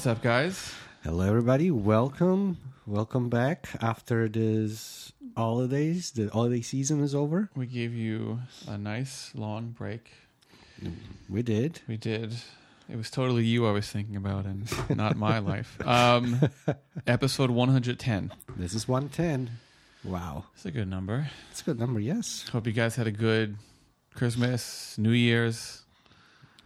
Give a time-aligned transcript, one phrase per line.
[0.00, 0.72] What's up, guys?
[1.04, 1.70] Hello, everybody.
[1.70, 2.56] Welcome.
[2.86, 6.10] Welcome back after this holidays.
[6.12, 7.50] The holiday season is over.
[7.54, 10.10] We gave you a nice long break.
[11.28, 11.80] We did.
[11.86, 12.34] We did.
[12.88, 15.78] It was totally you I was thinking about and not my life.
[15.86, 16.48] Um,
[17.06, 18.32] episode 110.
[18.56, 19.50] This is 110.
[20.02, 20.46] Wow.
[20.54, 21.28] It's a good number.
[21.50, 22.48] It's a good number, yes.
[22.48, 23.58] Hope you guys had a good
[24.14, 25.79] Christmas, New Year's,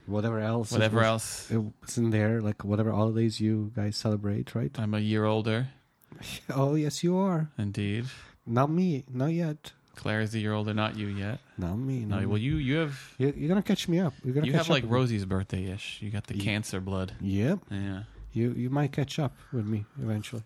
[0.07, 0.71] Whatever else.
[0.73, 1.51] whatever was- else.
[1.83, 4.71] It's in there, like whatever holidays you guys celebrate, right?
[4.79, 5.69] I'm a year older,
[6.51, 7.49] Oh, yes, you are.
[7.59, 8.05] indeed.
[8.47, 9.05] Not me.
[9.11, 9.73] Not yet.
[9.97, 11.39] Claire is a year older, not you yet.
[11.57, 12.01] Not me.
[12.05, 14.13] No, Not well, you you have You're, you're gonna catch me up.
[14.25, 14.85] You're gonna you catch have like.
[14.87, 16.03] Rosie's birthday ish.
[16.03, 17.13] You got the Ye- cancer blood.
[17.21, 17.61] Yep.
[17.71, 20.43] Yeah, You you might catch up with me eventually.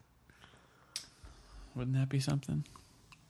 [1.75, 2.65] wouldn't that be something?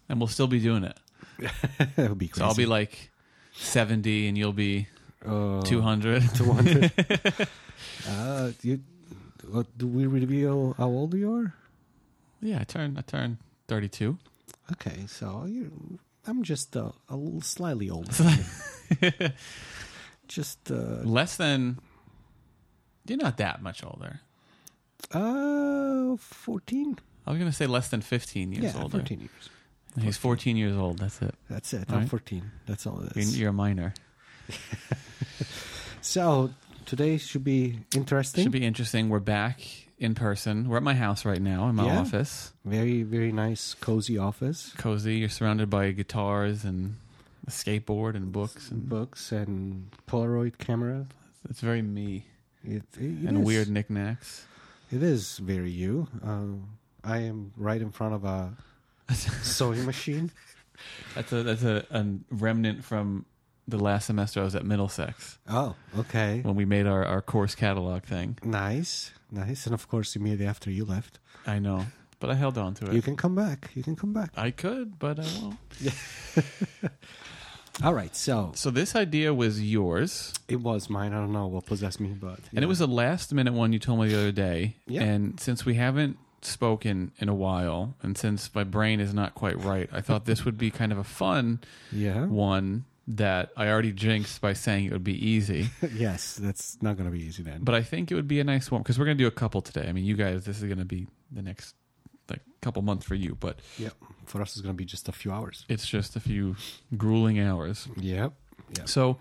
[0.08, 0.98] And we'll still be doing it.
[1.96, 2.40] It'll be crazy.
[2.40, 3.10] So I'll be like
[3.54, 4.88] 70, and you'll be
[5.26, 6.22] uh, 200.
[6.34, 6.92] 200.
[8.08, 8.80] uh, you,
[9.76, 11.54] do we reveal how old you are?
[12.40, 13.38] yeah, I turned I turned
[13.68, 14.16] 32.
[14.72, 18.12] Okay, so you, I'm just uh, a little slightly older.
[20.28, 21.78] just uh, Less than.
[23.06, 24.20] You're not that much older.
[25.12, 26.98] uh, 14.
[27.26, 28.98] I was gonna say less than 15 years yeah, older.
[28.98, 29.50] 14 years.
[30.00, 30.98] He's 14 years old.
[30.98, 31.34] That's it.
[31.50, 31.88] That's it.
[31.88, 32.10] All I'm right.
[32.10, 32.50] 14.
[32.66, 33.94] That's all it You're, you're a minor.
[36.08, 36.48] So
[36.86, 38.44] today should be interesting.
[38.44, 39.10] Should be interesting.
[39.10, 39.60] We're back
[39.98, 40.66] in person.
[40.66, 42.00] We're at my house right now in my Yeah.
[42.00, 42.54] office.
[42.64, 44.72] very very nice, cozy office.
[44.78, 45.16] Cozy.
[45.18, 46.96] You're surrounded by guitars and
[47.46, 48.70] a skateboard and books.
[48.70, 51.08] And Books and Polaroid camera.
[51.46, 52.24] it's very me
[52.64, 54.46] It, it and is- weird knickknacks.
[54.90, 56.08] It is very you.
[56.24, 56.64] Uh,
[57.04, 58.56] I am right in front of a
[59.42, 60.30] sewing machine.
[61.14, 63.26] That's a that's a, a remnant from
[63.68, 66.40] the last semester I was at Middlesex Oh, okay.
[66.42, 68.38] when we made our, our course catalog thing.
[68.42, 69.66] Nice, nice.
[69.66, 71.86] And of course, immediately after you left, I know,
[72.18, 72.92] but I held on to it.
[72.94, 73.70] you can come back.
[73.74, 74.30] You can come back.
[74.36, 75.58] I could, but I won't.
[77.84, 78.14] All right.
[78.16, 80.34] So So this idea was yours.
[80.48, 81.12] it was mine.
[81.12, 83.78] I don't know what possessed me, but And it was a last minute one you
[83.78, 84.76] told me the other day.
[84.86, 85.02] Yeah.
[85.04, 89.62] And since we haven't spoken in a while, and since my brain is not quite
[89.62, 91.60] right, I thought this would be kind of a fun
[91.92, 92.24] yeah.
[92.26, 95.70] one that I already jinxed by saying it would be easy.
[95.94, 97.64] yes, that's not going to be easy then.
[97.64, 99.32] But I think it would be a nice one because we're going to do a
[99.32, 99.88] couple today.
[99.88, 101.74] I mean, you guys, this is going to be the next
[102.28, 103.88] like couple months for you, but yeah,
[104.26, 105.64] for us, it's going to be just a few hours.
[105.70, 106.56] it's just a few
[106.98, 107.88] grueling hours.
[107.96, 108.34] Yep.
[108.76, 108.84] Yeah.
[108.84, 109.16] So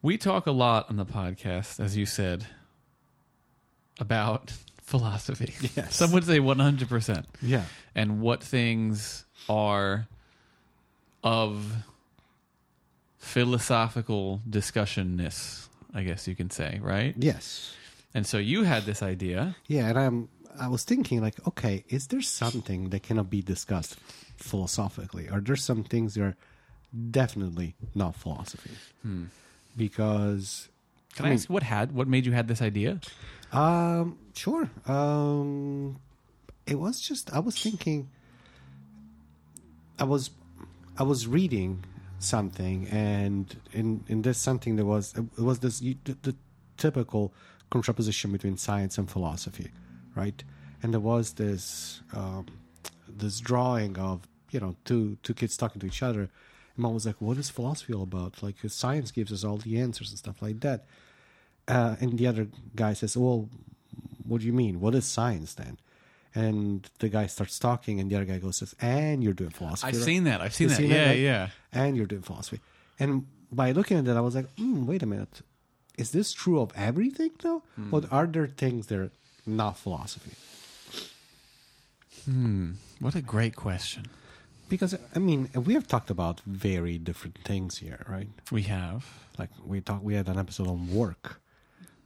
[0.00, 2.46] we talk a lot on the podcast, as you said,
[4.00, 4.50] about
[4.80, 5.52] philosophy.
[5.76, 5.94] Yes.
[5.94, 7.24] Some would say 100%.
[7.42, 7.64] Yeah.
[7.94, 10.08] And what things are
[11.22, 11.84] of
[13.24, 17.14] philosophical discussionness, I guess you can say, right?
[17.16, 17.74] Yes.
[18.12, 19.56] And so you had this idea.
[19.66, 20.28] Yeah, and I'm.
[20.56, 23.96] I was thinking, like, okay, is there something that cannot be discussed
[24.36, 25.28] philosophically?
[25.28, 26.36] Are there some things that are
[27.10, 28.70] definitely not philosophy?
[29.76, 30.68] Because
[31.16, 33.00] Can I, ask what had what made you had this idea?
[33.50, 34.70] Um, sure.
[34.86, 35.98] Um,
[36.68, 38.10] it was just I was thinking.
[39.98, 40.30] I was,
[40.98, 41.84] I was reading
[42.24, 46.34] something, and in in this something there was it was this the, the
[46.76, 47.32] typical
[47.70, 49.70] contraposition between science and philosophy,
[50.14, 50.42] right?
[50.82, 52.46] And there was this um,
[53.08, 56.20] this drawing of you know two two kids talking to each other.
[56.20, 58.42] And mom was like, "What is philosophy all about?
[58.42, 60.84] Like science gives us all the answers and stuff like that."
[61.66, 63.48] Uh, and the other guy says, "Well,
[64.26, 64.80] what do you mean?
[64.80, 65.78] What is science then?"
[66.34, 69.88] And the guy starts talking, and the other guy goes, "says And you're doing philosophy."
[69.88, 70.40] I've right?" seen that.
[70.40, 70.82] I've seen You've that.
[70.82, 71.18] seen that, yeah, right?
[71.18, 71.48] yeah.
[71.72, 72.60] and you're doing philosophy.
[72.98, 75.42] And by looking at that, I was like, mm, wait a minute.
[75.96, 77.62] Is this true of everything, though?
[77.92, 79.12] Or are there things that are
[79.46, 80.32] not philosophy?
[82.24, 82.72] Hmm.
[83.00, 84.06] What a great question.
[84.68, 88.28] Because, I mean, we have talked about very different things here, right?
[88.50, 89.04] We have.
[89.38, 91.40] Like, we talked, we had an episode on work,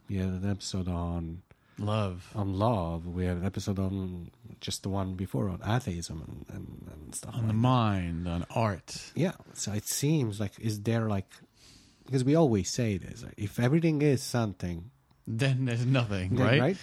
[0.08, 1.42] we had an episode on
[1.78, 2.28] Love.
[2.34, 3.06] on love.
[3.06, 4.30] We had an episode on
[4.60, 7.34] just the one before on atheism and, and, and stuff.
[7.34, 9.12] On the like mind, on art.
[9.14, 11.26] Yeah, so it seems like is there like
[12.06, 14.90] because we always say this: like, if everything is something,
[15.26, 16.60] Then there's nothing, then- right?
[16.60, 16.76] right?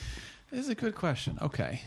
[0.52, 1.38] This is a good question.
[1.42, 1.82] Okay.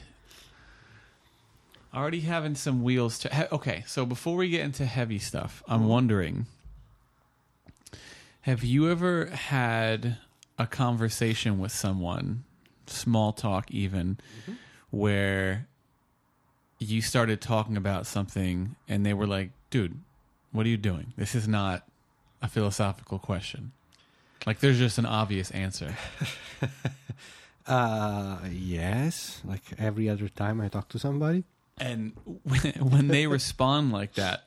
[1.94, 3.34] Already having some wheels to.
[3.34, 6.46] He- okay, so before we get into heavy stuff, I'm wondering
[8.42, 10.16] have you ever had
[10.58, 12.44] a conversation with someone,
[12.88, 14.18] small talk even,
[14.90, 15.66] where
[16.78, 19.98] you started talking about something and they were like, dude,
[20.52, 21.12] what are you doing?
[21.16, 21.86] This is not
[22.40, 23.72] a philosophical question.
[24.46, 25.96] Like, there's just an obvious answer.
[27.68, 29.42] Uh, yes.
[29.44, 31.44] Like every other time I talk to somebody.
[31.78, 32.12] And
[32.42, 34.44] when, when they respond like that,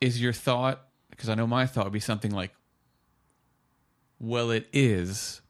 [0.00, 2.54] is your thought, because I know my thought would be something like,
[4.18, 5.40] well, it is,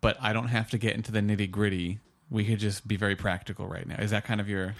[0.00, 1.98] but I don't have to get into the nitty gritty.
[2.30, 3.96] We could just be very practical right now.
[3.96, 4.74] Is that kind of your.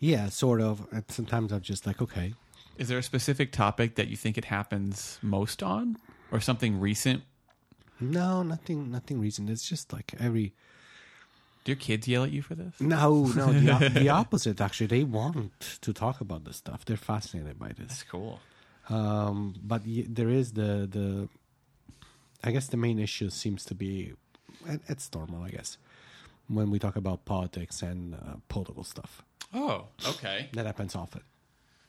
[0.00, 0.86] Yeah, sort of.
[1.08, 2.34] Sometimes I'm just like, okay,
[2.76, 5.96] Is there a specific topic that you think it happens most on?
[6.30, 7.22] Or something recent?
[8.00, 9.50] no, nothing, nothing recent.
[9.50, 10.52] It's just like every.
[11.64, 12.80] Do your kids yell at you for this?
[12.80, 14.60] No, no, the, the opposite.
[14.60, 16.84] Actually, they want to talk about this stuff.
[16.84, 17.88] They're fascinated by this.
[17.88, 18.38] That's cool.
[18.88, 21.28] Um, but y- there is the the.
[22.44, 24.12] I guess the main issue seems to be,
[24.88, 25.78] it's normal, I guess,
[26.48, 28.18] when we talk about politics and uh,
[28.48, 29.22] political stuff.
[29.54, 30.48] Oh, okay.
[30.52, 31.22] That happens often.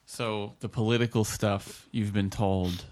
[0.06, 2.86] So the political stuff you've been told,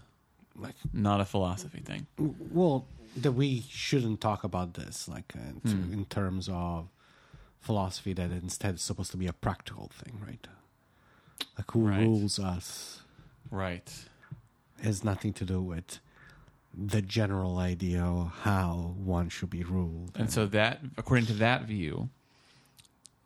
[0.56, 2.08] Like, not a philosophy thing.
[2.18, 5.94] well, that we shouldn't talk about this, like uh, in, Hmm.
[5.94, 6.90] in terms of
[7.60, 10.48] philosophy, that instead is supposed to be a practical thing, right?
[11.58, 12.06] Like who Right.
[12.06, 13.02] rules us
[13.52, 13.92] Right.
[14.84, 16.00] has nothing to do with
[16.80, 20.12] the general idea of how one should be ruled.
[20.16, 22.10] And so that, according to that view,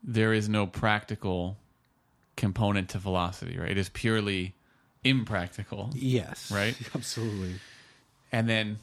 [0.03, 1.57] there is no practical
[2.37, 3.71] component to philosophy, right?
[3.71, 4.55] It is purely
[5.03, 5.89] impractical.
[5.93, 6.77] yes, Right?
[6.95, 7.55] absolutely.
[8.31, 8.79] And then,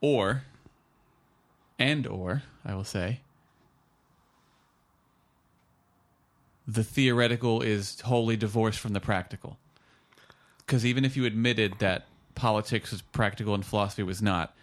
[0.00, 0.44] or,
[1.78, 3.20] and or, I will say,
[6.66, 9.58] the theoretical is wholly divorced from the practical.
[10.58, 14.54] Because even if you admitted that politics was practical and philosophy was not,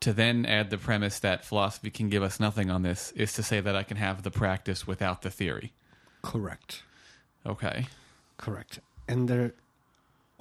[0.00, 3.42] to then add the premise that philosophy can give us nothing on this is to
[3.42, 5.72] say that I can have the practice without the theory.
[6.22, 6.82] Correct.
[7.46, 7.86] Okay.
[8.38, 8.80] Correct.
[9.06, 9.54] And there,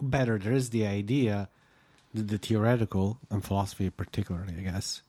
[0.01, 1.49] better, there is the idea,
[2.13, 5.01] that the theoretical and philosophy particularly, I guess,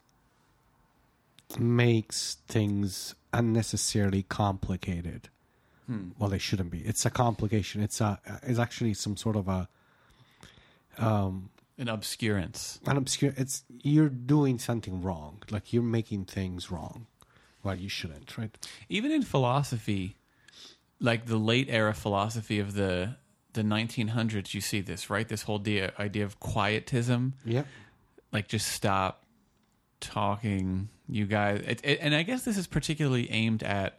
[1.58, 5.28] makes things unnecessarily complicated.
[5.86, 6.10] Hmm.
[6.18, 6.80] Well, they shouldn't be.
[6.80, 7.82] It's a complication.
[7.82, 8.20] It's a.
[8.42, 9.68] It's actually some sort of a.
[11.00, 12.78] Um, An obscurance.
[12.86, 13.32] an obscure.
[13.36, 15.42] It's you're doing something wrong.
[15.50, 17.06] Like you're making things wrong,
[17.62, 18.54] well, you shouldn't, right?
[18.88, 20.16] even in philosophy
[21.02, 23.16] like the late era philosophy of the
[23.54, 27.64] the 1900s you see this right this whole idea, idea of quietism Yeah.
[28.32, 29.24] like just stop
[30.00, 33.98] talking you guys it, it, and i guess this is particularly aimed at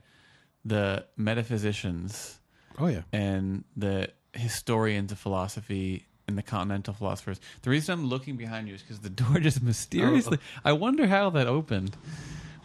[0.64, 2.40] the metaphysicians
[2.80, 3.02] Oh yeah.
[3.12, 8.74] and the historians of philosophy and the continental philosophers the reason i'm looking behind you
[8.74, 11.96] is because the door just mysteriously i wonder how that opened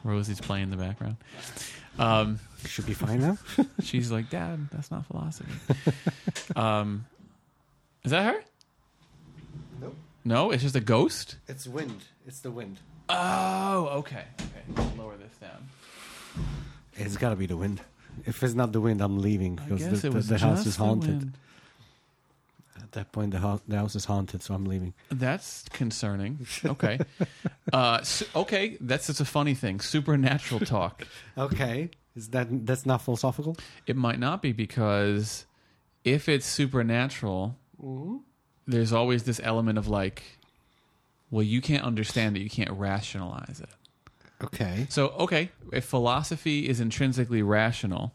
[0.05, 1.17] rosie's playing in the background
[1.99, 3.39] um Should be fine now.
[3.81, 5.53] She's like, Dad, that's not philosophy.
[6.57, 7.07] um,
[8.05, 8.45] is that her?
[9.81, 9.97] Nope.
[10.25, 11.37] No, it's just a ghost.
[11.47, 12.03] It's wind.
[12.27, 12.79] It's the wind.
[13.09, 14.25] Oh, okay.
[14.41, 15.69] Okay, let's lower this down.
[16.95, 17.81] It's got to be the wind.
[18.25, 21.33] If it's not the wind, I'm leaving because the, the, the house is the haunted.
[22.87, 24.95] At that point, the house the house is haunted, so I'm leaving.
[25.11, 26.47] That's concerning.
[26.65, 27.01] Okay.
[27.73, 29.81] uh, su- okay, that's just a funny thing.
[29.81, 31.07] Supernatural talk.
[31.39, 33.57] Okay, is that that's not philosophical?
[33.89, 35.47] It might not be because
[36.05, 37.57] if it's supernatural,
[38.69, 40.23] there's always this element of like,
[41.31, 43.69] well, you can't understand it, you can't rationalize it.
[44.45, 48.13] Okay, So, okay, if philosophy is intrinsically rational,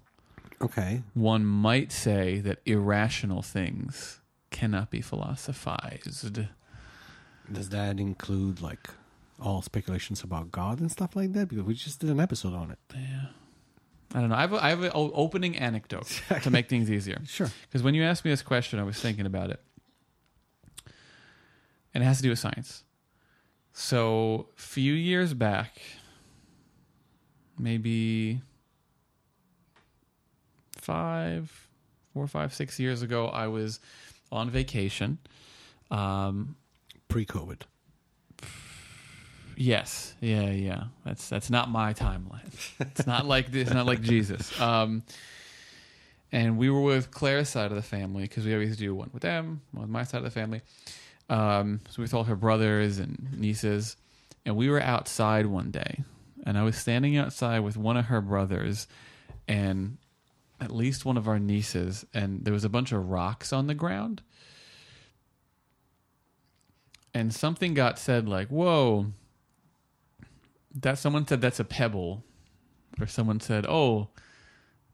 [0.62, 1.04] okay.
[1.14, 4.21] one might say that irrational things
[4.62, 6.38] cannot be philosophized.
[7.52, 8.92] Does that include like
[9.40, 11.48] all speculations about God and stuff like that?
[11.48, 12.78] Because we just did an episode on it.
[12.94, 13.26] Yeah.
[14.14, 14.36] I don't know.
[14.36, 17.20] I have, a, I have an opening anecdote to make things easier.
[17.26, 17.50] Sure.
[17.64, 19.60] Because when you asked me this question, I was thinking about it.
[21.96, 22.84] And it has to do with science.
[23.74, 25.82] So, a few years back,
[27.58, 28.42] maybe
[30.78, 31.68] five,
[32.14, 33.80] four, five, six years ago, I was
[34.32, 35.18] on vacation.
[35.90, 36.56] Um,
[37.08, 37.62] Pre-COVID.
[39.58, 40.86] Yes, yeah, yeah.
[41.06, 42.50] That's that's not my timeline.
[42.80, 44.60] It's not like it's not like Jesus.
[44.60, 45.04] Um,
[46.32, 49.22] and we were with Claire's side of the family because we always do one with
[49.22, 50.62] them, one with my side of the family.
[51.30, 53.98] Um, so with all her brothers and nieces,
[54.46, 56.04] and we were outside one day,
[56.46, 58.88] and I was standing outside with one of her brothers,
[59.48, 59.98] and
[60.62, 63.74] at least one of our nieces, and there was a bunch of rocks on the
[63.74, 64.22] ground.
[67.14, 69.08] And something got said like, "Whoa,
[70.74, 72.24] that someone said that's a pebble
[73.00, 74.10] or someone said oh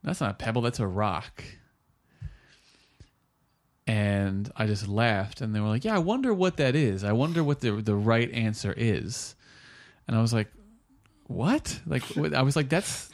[0.02, 1.42] that's not a pebble that's a rock.
[3.86, 7.04] And i just laughed and they were like yeah i wonder what that is.
[7.04, 9.34] I wonder what the the right answer is.
[10.06, 10.48] And i was like
[11.28, 12.34] what like what?
[12.34, 13.10] i was like that's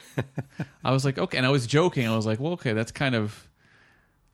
[0.83, 3.13] i was like okay and i was joking i was like well okay that's kind
[3.13, 3.47] of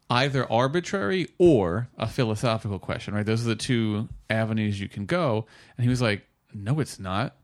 [0.10, 5.46] either arbitrary or a philosophical question right those are the two avenues you can go
[5.78, 7.36] and he was like no it's not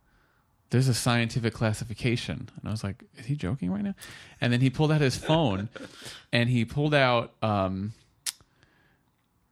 [0.70, 2.50] there's a scientific classification.
[2.60, 3.96] And I was like, is he joking right now?
[4.41, 5.70] And then he pulled out his phone
[6.34, 7.94] and he pulled out, um,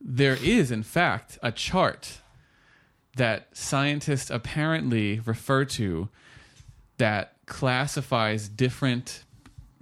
[0.02, 2.20] there is, in fact, a chart
[3.16, 6.10] that scientists apparently refer to
[6.98, 9.24] that classifies different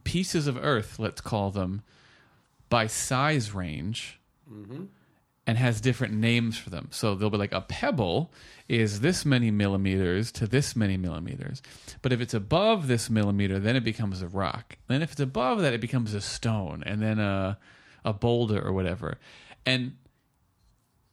[0.03, 1.83] pieces of Earth, let's call them,
[2.69, 4.19] by size range.
[4.51, 4.85] Mm-hmm
[5.45, 6.87] and has different names for them.
[6.91, 8.31] So they'll be like a pebble
[8.69, 11.61] is this many millimeters to this many millimeters.
[12.01, 14.77] But if it's above this millimeter, then it becomes a rock.
[14.87, 17.57] Then if it's above that, it becomes a stone and then a
[18.05, 19.17] a boulder or whatever.
[19.65, 19.95] And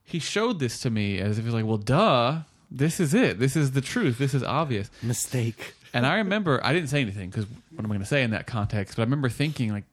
[0.02, 3.38] he showed this to me as if he's like, well, duh, this is it.
[3.38, 4.18] This is the truth.
[4.18, 4.90] This is obvious.
[5.02, 5.74] Mistake.
[5.92, 8.30] And I remember I didn't say anything because what am I going to say in
[8.30, 8.96] that context?
[8.96, 9.84] But I remember thinking like,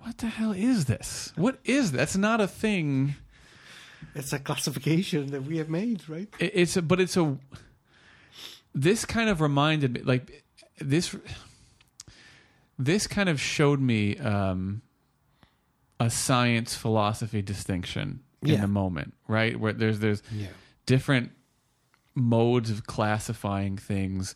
[0.00, 1.32] what the hell is this?
[1.36, 3.16] What is that's not a thing.
[4.14, 6.28] It's a classification that we have made, right?
[6.38, 7.36] It, it's a, but it's a.
[8.74, 10.44] This kind of reminded me, like
[10.78, 11.14] this.
[12.78, 14.82] This kind of showed me um,
[15.98, 18.60] a science philosophy distinction in Yeah.
[18.60, 19.58] the moment, right?
[19.58, 20.48] Where there's there's Yeah.
[20.84, 21.32] different
[22.16, 24.34] modes of classifying things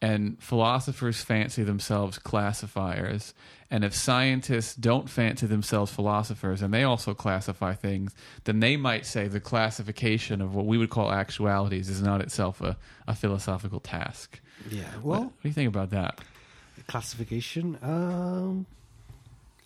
[0.00, 3.34] and philosophers fancy themselves classifiers
[3.70, 9.04] and if scientists don't fancy themselves philosophers and they also classify things then they might
[9.04, 13.80] say the classification of what we would call actualities is not itself a, a philosophical
[13.80, 14.84] task Yeah.
[15.02, 16.18] what, Well, what do you think about that
[16.86, 17.78] classification.
[17.82, 18.66] Um,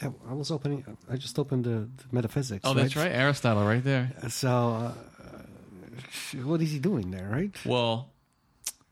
[0.03, 0.85] I, I was opening.
[1.09, 2.63] I just opened the, the metaphysics.
[2.65, 4.93] oh that's right aristotle right there So, uh,
[6.43, 7.55] what is he doing there, right?
[7.65, 8.11] well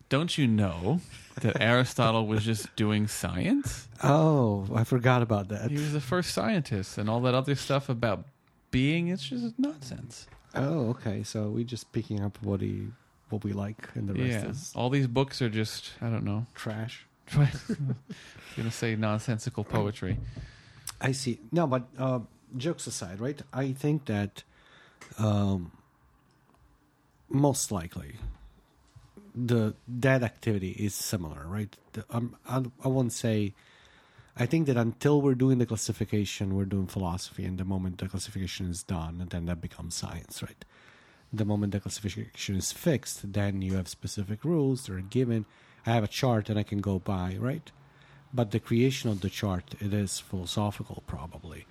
[0.09, 1.01] don't you know
[1.41, 5.71] that aristotle was just doing science Oh, I forgot about that.
[5.71, 8.25] He was the first scientist, and all that other stuff about
[8.73, 10.27] being it's just nonsense.
[10.57, 11.23] Oh, okay.
[11.23, 12.89] So we're just picking up what he,
[13.31, 16.25] what we like, and the rest Yeah, is all these books are just I don't
[16.25, 16.47] know.
[16.57, 17.07] trash.
[17.37, 17.49] I'm
[18.57, 20.19] gonna say nonsensical poetry.
[21.01, 21.39] I see.
[21.53, 22.21] No, but uh,
[22.57, 23.41] jokes aside, right?
[23.53, 24.43] I think that
[25.17, 25.71] um,
[27.33, 28.17] most likely
[29.35, 31.75] the that activity is similar, right?
[31.93, 33.55] The, um, I, I won't say.
[34.35, 38.09] I think that until we're doing the classification, we're doing philosophy, and the moment the
[38.09, 40.65] classification is done, then that becomes science, right?
[41.31, 45.45] The moment the classification is fixed, then you have specific rules that are given.
[45.85, 47.71] I have a chart that I can go by, right?
[48.33, 51.67] but the creation of the chart it is philosophical probably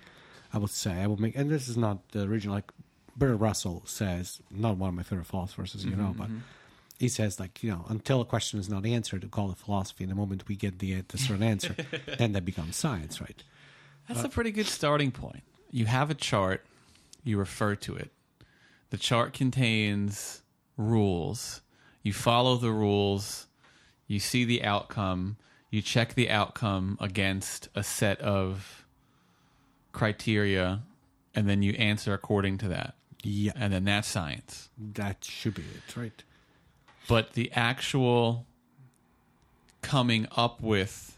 [0.52, 2.72] i would say i would make and this is not the original like
[3.16, 6.38] Bertrand russell says not one of my favorite philosophers as you know mm-hmm, but mm-hmm.
[6.98, 10.04] he says like you know until a question is not answered to call it philosophy
[10.04, 11.76] and the moment we get the, uh, the certain answer
[12.18, 13.42] then that becomes science right
[14.08, 15.42] That's uh, a pretty good starting point.
[15.70, 16.64] You have a chart,
[17.24, 18.10] you refer to it.
[18.90, 20.42] The chart contains
[20.76, 21.62] rules.
[22.02, 23.46] You follow the rules,
[24.06, 25.36] you see the outcome,
[25.70, 28.84] you check the outcome against a set of
[29.92, 30.82] criteria,
[31.34, 32.94] and then you answer according to that.
[33.22, 34.68] Yeah And then that's science.
[34.78, 36.22] that should be it right
[37.08, 38.46] But the actual
[39.80, 41.16] coming up with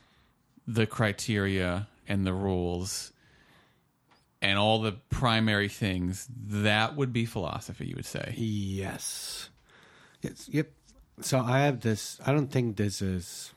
[0.66, 3.12] the criteria and the rules
[4.40, 8.34] and all the primary things, that would be philosophy, you would say.
[8.36, 9.48] Yes.
[10.22, 10.48] Yes.
[10.52, 10.70] Yep.
[11.20, 12.20] So I have this.
[12.26, 13.52] I don't think this is.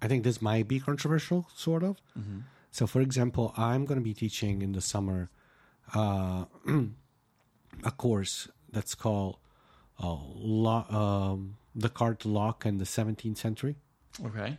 [0.00, 1.96] I think this might be controversial, sort of.
[2.70, 5.28] So, for example, I'm going to be teaching in the summer
[5.94, 6.44] uh,
[7.82, 9.36] a course that's called
[10.02, 13.76] uh, lo- um, "The Card Lock in the 17th Century,"
[14.24, 14.58] Okay.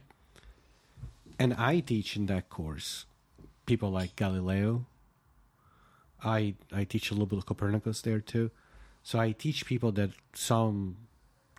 [1.39, 3.05] and I teach in that course
[3.65, 4.85] people like Galileo.
[6.23, 8.51] I I teach a little bit of Copernicus there too.
[9.03, 10.97] So I teach people that some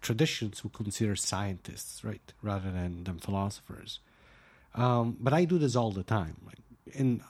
[0.01, 4.01] traditions would consider scientists, right, rather than, than philosophers.
[4.75, 6.59] Um, but I do this all the time, like,
[6.99, 7.21] and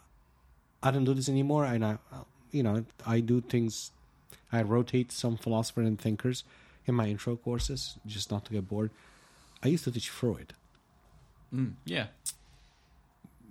[0.83, 1.67] I don't do this anymore.
[1.67, 1.99] And I,
[2.51, 3.93] you know, I do things.
[4.53, 6.45] I rotate some philosophers and thinkers
[6.87, 8.91] in my intro courses, just not to get bored.
[9.63, 10.53] I used to teach Freud,
[11.55, 12.07] Mm, yeah.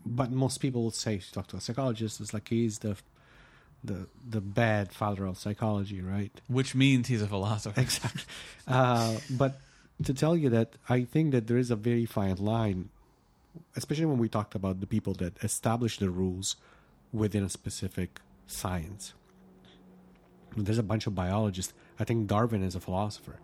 [0.05, 2.95] but most people would say, if you talk to a psychologist, it's like he's the
[3.83, 6.31] the the bad father of psychology, right?
[6.47, 7.79] Which means he's a philosopher.
[7.87, 8.21] Exactly.
[8.67, 9.59] Uh, but
[10.03, 12.89] to tell you that, I think that there is a very fine line,
[13.75, 16.55] especially when we talked about the people that establish the rules
[17.13, 19.13] within a specific science.
[20.55, 21.73] There's a bunch of biologists.
[21.99, 23.39] I think Darwin is a philosopher.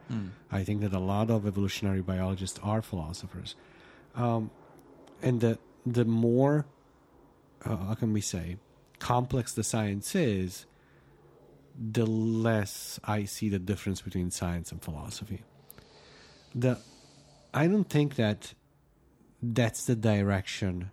[0.52, 3.56] I think that a lot of evolutionary biologists are philosophers.
[4.16, 4.52] Um,
[5.22, 6.66] and the the more,
[7.66, 8.58] uh, how can we say,
[9.00, 10.66] complex the science is,
[11.76, 15.42] the less I see the difference between science and philosophy.
[16.54, 16.78] The
[17.54, 18.54] I don't think that
[19.42, 20.92] that's the direction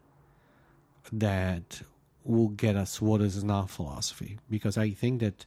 [1.12, 1.82] that
[2.24, 5.46] will get us what is not philosophy because I think that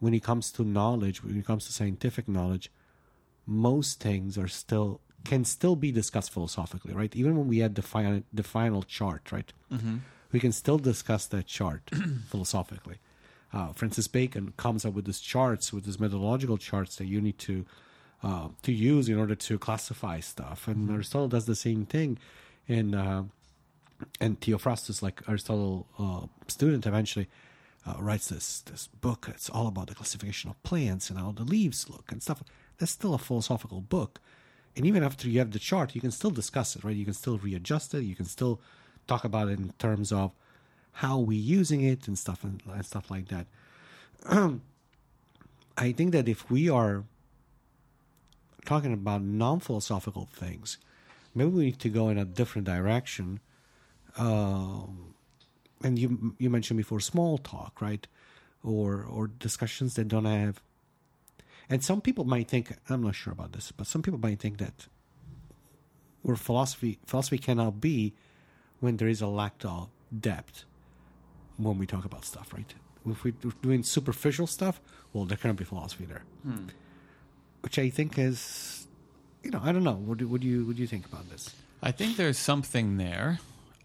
[0.00, 2.70] when it comes to knowledge, when it comes to scientific knowledge,
[3.46, 7.14] most things are still can still be discussed philosophically, right?
[7.16, 9.52] Even when we had the final the final chart, right?
[10.32, 11.90] We can still discuss that chart
[12.28, 12.98] philosophically.
[13.52, 17.38] Uh, Francis Bacon comes up with these charts, with these methodological charts that you need
[17.38, 17.64] to
[18.22, 22.18] uh, to use in order to classify stuff, and Aristotle does the same thing,
[22.68, 23.22] and uh,
[24.20, 27.28] and Theophrastus, like Aristotle uh, student, eventually
[27.88, 29.26] uh, writes this this book.
[29.28, 32.42] It's all about the classification of plants and how the leaves look and stuff.
[32.78, 34.20] That's still a philosophical book,
[34.76, 36.94] and even after you have the chart, you can still discuss it, right?
[36.94, 38.02] You can still readjust it.
[38.02, 38.60] You can still
[39.06, 40.32] talk about it in terms of
[40.92, 43.46] how we using it and stuff and, and stuff like that.
[45.76, 47.04] I think that if we are
[48.64, 50.78] talking about non-philosophical things,
[51.34, 53.40] maybe we need to go in a different direction.
[54.16, 55.14] Um,
[55.82, 58.06] and you you mentioned before small talk, right?
[58.62, 60.60] Or or discussions that don't have.
[61.70, 64.58] And some people might think I'm not sure about this, but some people might think
[64.58, 64.86] that
[66.22, 68.14] where philosophy philosophy cannot be
[68.80, 70.64] when there is a lack of depth
[71.56, 72.72] when we talk about stuff, right?
[73.06, 74.80] If we're doing superficial stuff,
[75.12, 76.22] well, there cannot be philosophy there.
[76.42, 76.66] Hmm.
[77.62, 78.86] Which I think is,
[79.42, 79.94] you know, I don't know.
[79.94, 81.54] What do, what do you what do you think about this?
[81.82, 83.38] I think there's something there.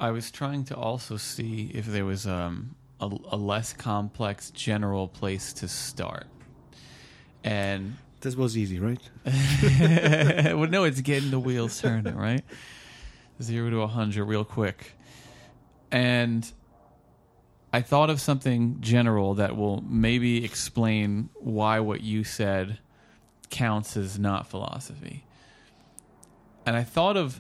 [0.04, 5.08] I was trying to also see if there was um, a, a less complex general
[5.08, 6.28] place to start.
[7.42, 9.00] And This was easy, right?
[9.26, 12.44] well, no, it's getting the wheels turning, right?
[13.42, 14.92] Zero to a hundred real quick.
[15.90, 16.52] And
[17.72, 22.80] I thought of something general that will maybe explain why what you said
[23.50, 25.24] counts as not philosophy.
[26.66, 27.40] And I thought of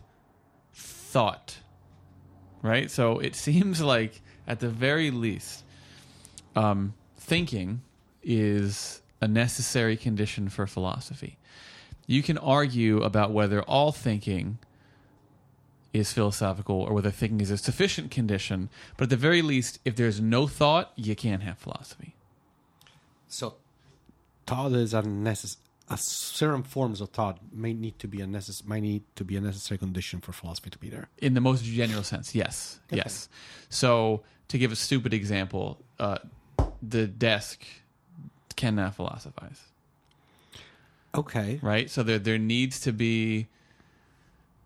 [0.74, 1.58] thought,
[2.64, 2.90] right?
[2.90, 5.64] So it seems like, at the very least,
[6.56, 7.82] um, thinking
[8.24, 11.38] is a necessary condition for philosophy.
[12.08, 14.58] You can argue about whether all thinking
[15.94, 19.96] is philosophical or whether thinking is a sufficient condition, but at the very least, if
[19.96, 22.16] there's no thought, you can't have philosophy.
[23.28, 23.56] So,
[24.46, 25.04] thought is a
[25.96, 29.42] certain forms of thought may need to be a necess- might need to be a
[29.42, 31.10] necessary condition for philosophy to be there.
[31.20, 32.80] In the most general sense, yes.
[32.90, 33.30] Yes.
[33.70, 36.18] So, to give a stupid example, uh,
[36.82, 37.66] the desk
[38.56, 39.62] cannot philosophize.
[41.16, 41.60] Okay.
[41.62, 41.90] right?
[41.90, 43.48] So there there needs to be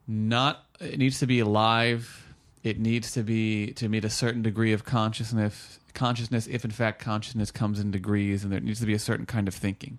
[0.08, 2.34] not it needs to be alive.
[2.64, 7.00] It needs to be to meet a certain degree of consciousness consciousness if in fact
[7.00, 9.98] consciousness comes in degrees and there needs to be a certain kind of thinking.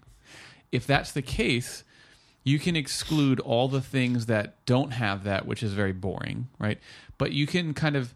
[0.73, 1.85] If that's the case,
[2.45, 6.79] you can exclude all the things that don't have that, which is very boring, right?
[7.17, 8.15] But you can kind of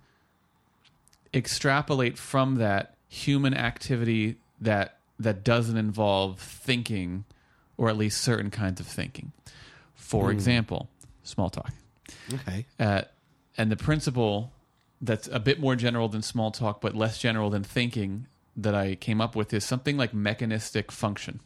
[1.34, 7.24] extrapolate from that human activity that that doesn't involve thinking
[7.76, 9.32] or at least certain kinds of thinking.
[9.94, 10.88] For example,
[11.22, 11.72] small talk.
[12.32, 12.66] Okay.
[12.78, 13.02] Uh,
[13.56, 14.52] and the principle
[15.00, 18.94] that's a bit more general than small talk, but less general than thinking that I
[18.94, 21.40] came up with is something like mechanistic function.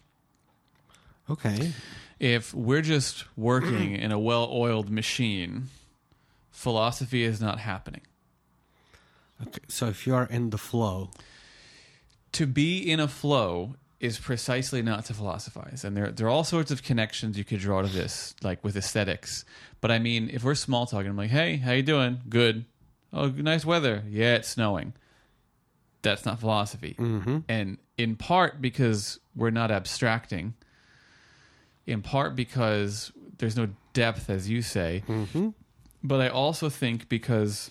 [1.31, 1.73] Okay.
[2.19, 5.65] If we're just working in a well oiled machine,
[6.51, 8.03] philosophy is not happening.
[9.43, 9.61] Okay.
[9.69, 11.11] So if you are in the flow,
[12.33, 16.45] to be in a flow is precisely not to philosophize and there, there are all
[16.45, 19.45] sorts of connections you could draw to this like with aesthetics
[19.81, 22.67] but i mean if we're small talking i'm like hey how you doing good
[23.13, 24.93] oh nice weather yeah it's snowing
[26.03, 27.39] that's not philosophy mm-hmm.
[27.49, 30.53] and in part because we're not abstracting
[31.87, 35.51] in part because there's no depth, as you say, Mm-hmm.
[36.03, 37.71] but I also think because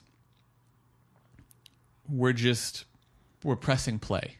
[2.10, 2.86] we're just
[3.44, 4.38] we're pressing play,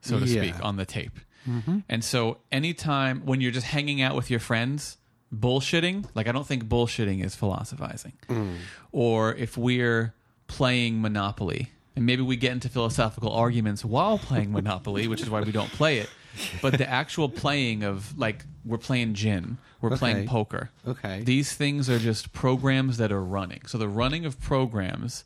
[0.00, 0.42] so to Yeah.
[0.42, 1.18] speak, on the tape.
[1.48, 1.78] Mm-hmm.
[1.88, 4.98] And so anytime when you're just hanging out with your friends,
[5.34, 8.12] bullshitting, like I don't think bullshitting is philosophizing.
[8.28, 8.56] Mm.
[8.92, 10.14] Or if we're
[10.46, 15.40] playing Monopoly, and maybe we get into philosophical arguments while playing Monopoly, which is why
[15.40, 16.10] we don't play it.
[16.62, 20.70] But the actual playing of like we're playing gin, we're playing poker.
[20.86, 21.22] Okay.
[21.22, 23.62] These things are just programs that are running.
[23.66, 25.24] So the running of programs,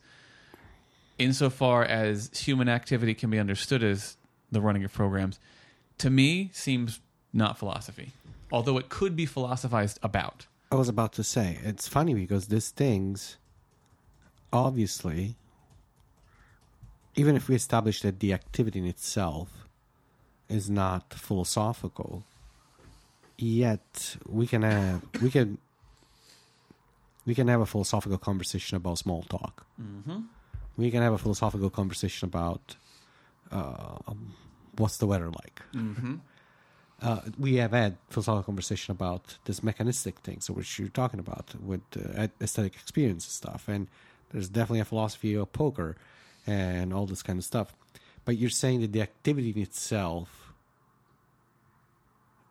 [1.19, 4.17] insofar as human activity can be understood as
[4.51, 5.39] the running of programs,
[5.99, 7.01] to me seems
[7.33, 8.13] not philosophy.
[8.53, 10.47] Although it could be philosophized about.
[10.71, 13.37] I was about to say it's funny because these things,
[14.53, 15.37] obviously,
[17.17, 19.64] even if we establish that the activity in itself
[20.49, 22.25] is not philosophical,
[23.37, 25.59] yet we can have we can
[27.27, 29.67] we can have a philosophical conversation about small talk.
[29.81, 30.21] Mm-hmm.
[30.77, 32.77] We can have a philosophical conversation about
[33.51, 34.35] uh, um,
[34.77, 35.63] what's the weather like.
[35.75, 36.15] Mm-hmm.
[37.03, 41.83] uh, we have had philosophical conversation about this mechanistic things which you're talking about with
[41.97, 43.89] uh, aesthetic experience and stuff and
[44.31, 45.97] there's definitely a philosophy of poker
[46.47, 47.75] and all this kind of stuff
[48.25, 50.53] but you're saying that the activity in itself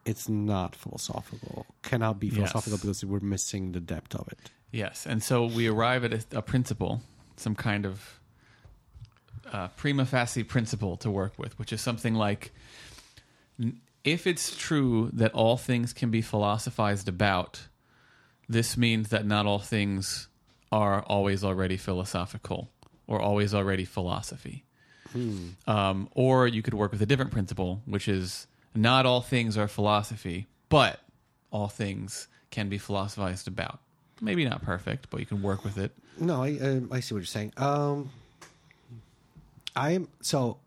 [0.06, 2.36] it's not philosophical cannot be Yes.
[2.36, 6.40] philosophical because we're missing the depth of it Yes, and so we arrive at a,
[6.40, 7.04] a principle,
[7.38, 8.20] some kind of
[9.52, 12.52] uh, prima facie principle to work with, which is something like
[14.04, 17.68] if it's true that all things can be philosophized about,
[18.50, 20.28] this means that not all things
[20.72, 22.72] are always already philosophical
[23.06, 24.66] or always already philosophy.
[25.68, 29.68] Um, or you could work with a different principle, which is not all things are
[29.68, 31.00] philosophy, but
[31.52, 33.80] all things can be philosophized about.
[34.22, 35.92] Maybe not perfect, but you can work with it.
[36.20, 37.54] No, I I see what you're saying.
[37.58, 38.10] Um,
[39.76, 40.58] I'm so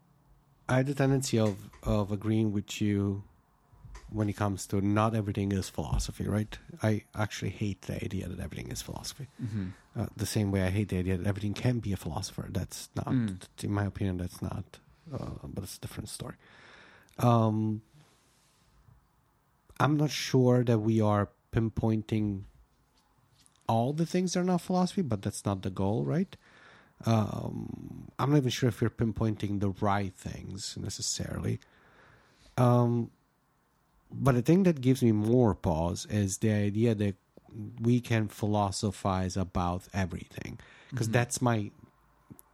[0.69, 3.23] I had the tendency of of agreeing with you
[4.11, 6.57] when it comes to not everything is philosophy, right?
[6.83, 9.27] I actually hate the idea that everything is philosophy.
[9.99, 12.47] Uh, the same way I hate the idea that everything can be a philosopher.
[12.51, 13.39] That's not, Mm.
[13.63, 14.79] in my opinion, that's not.
[15.13, 16.35] Uh, but it's a different story.
[17.19, 17.83] Um,
[19.81, 22.43] I'm not sure that we are pinpointing
[23.69, 26.37] all the things that are not philosophy, but that's not the goal, right?
[27.05, 31.59] Um, I'm not even sure if you're pinpointing the right things necessarily.
[32.57, 33.11] Um,
[34.13, 37.17] but the thing that gives me more pause is the idea that
[37.81, 40.59] we can philosophize about everything,
[40.91, 41.13] because Mhm.
[41.13, 41.71] that's my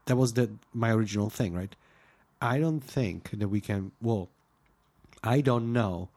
[0.07, 1.75] that was the my original thing, right?
[2.41, 3.93] I don't think that we can.
[4.01, 4.29] Well,
[5.23, 6.09] I don't know,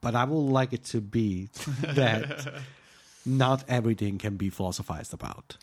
[0.00, 1.48] but I would like it to be
[1.94, 2.62] that
[3.24, 5.56] not everything can be philosophized about.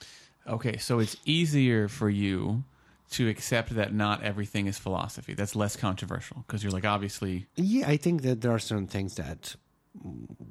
[0.48, 2.64] Okay, so it's easier for you
[3.12, 5.34] to accept that not everything is philosophy.
[5.34, 9.16] That's less controversial because you're like, obviously, Yeah, I think that there are certain things
[9.16, 9.56] that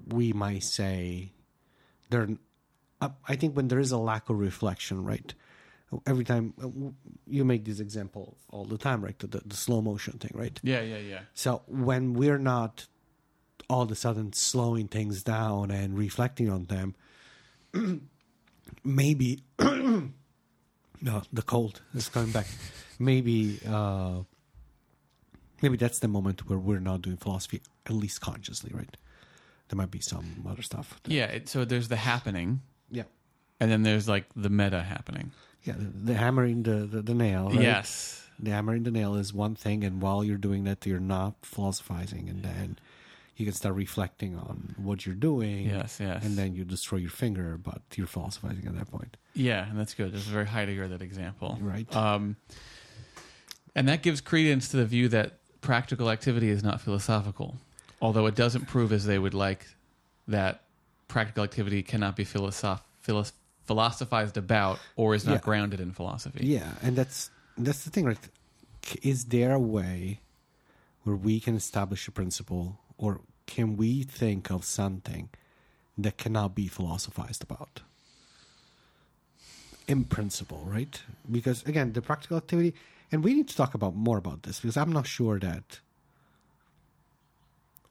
[0.09, 1.33] we might say
[2.11, 2.29] there.
[3.01, 5.33] uh, I think when there is a lack of reflection, right?
[6.07, 6.69] Every time uh,
[7.27, 9.19] you make this example all the time, right?
[9.19, 10.61] The, the, the slow motion thing, right?
[10.63, 11.21] yeah, yeah, yeah.
[11.35, 12.87] So when we're not
[13.69, 16.95] all of a sudden slowing things down and reflecting on them,
[18.85, 19.43] maybe
[21.03, 22.47] no, the cold is coming back.
[22.99, 24.21] Maybe uh,
[25.63, 28.97] maybe that's the moment where we're not doing philosophy, at least consciously, right?
[29.69, 31.01] There might be some other stuff.
[31.07, 32.61] Yeah, it, so there's the happening,
[32.91, 33.05] Yeah,
[33.61, 35.31] and then there's like the meta happening.
[35.63, 35.75] yeah.
[35.79, 37.51] The, the hammering the, the the nail.
[37.51, 37.61] Right?
[37.63, 38.27] Yes.
[38.39, 42.29] the hammering the nail is one thing, and while you're doing that, you're not philosophizing,
[42.29, 42.79] and then
[43.41, 45.67] you can start reflecting on what you're doing.
[45.67, 46.25] Yes, yes.
[46.25, 49.95] and then you destroy your finger, but you're philosophizing at that point, yeah, and that's
[49.95, 50.15] good.
[50.15, 51.59] A very Heidegger that example.
[51.61, 51.89] right?
[51.97, 52.37] Um,
[53.75, 57.57] and that gives credence to the view that practical activity is not philosophical,
[58.03, 59.67] although it doesn't prove, as they would like,
[60.29, 60.63] that
[61.09, 63.33] practical activity cannot be philosoph- philos-
[63.67, 65.41] philosophized about or is not Yeah.
[65.41, 66.47] grounded in philosophy.
[66.47, 68.19] yeah, and that's that's the thing, right?
[69.03, 70.21] Is there a way
[71.03, 75.29] where we can establish a principle, or can we think of something
[75.99, 77.81] that cannot be philosophized about?
[79.89, 81.03] In principle, right?
[81.29, 82.75] Because again, the practical activity,
[83.11, 85.81] and we need to talk about more about this because I'm not sure that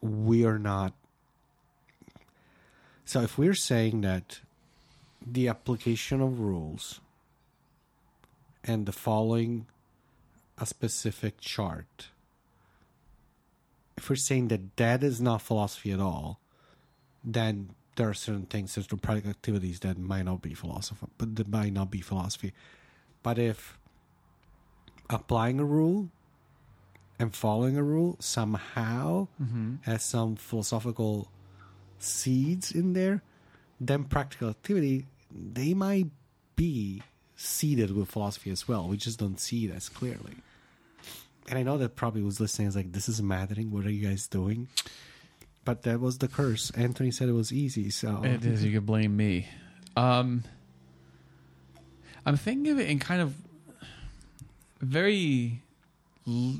[0.01, 0.93] we are not.
[3.03, 4.39] So if we're saying that
[5.25, 7.01] the application of rules
[8.63, 9.65] and the following
[10.57, 12.07] a specific chart
[13.99, 16.39] if we're saying that that is not philosophy at all,
[17.21, 21.49] then there are certain things, certain practical activities that might not be philosophy, but that
[21.49, 22.53] might not be philosophy.
[23.23, 23.77] But if
[25.09, 26.07] applying a rule
[27.19, 29.75] and following a rule somehow mm-hmm.
[29.81, 31.29] has some philosophical
[31.97, 33.21] seeds in there,
[33.81, 36.07] then practical activity they might
[36.55, 37.03] be
[37.35, 38.87] seeded with philosophy as well.
[38.87, 40.37] We just don't see it as clearly.
[41.49, 43.71] And I know that probably was listening is like, this is maddening.
[43.71, 44.67] What are you guys doing?
[45.65, 46.71] But that was the curse.
[46.71, 48.63] Anthony said it was easy, so It is.
[48.63, 49.47] You can blame me.
[49.97, 50.43] Um,
[52.25, 53.33] I'm thinking of it in kind of
[54.81, 55.61] very,
[56.27, 56.59] l-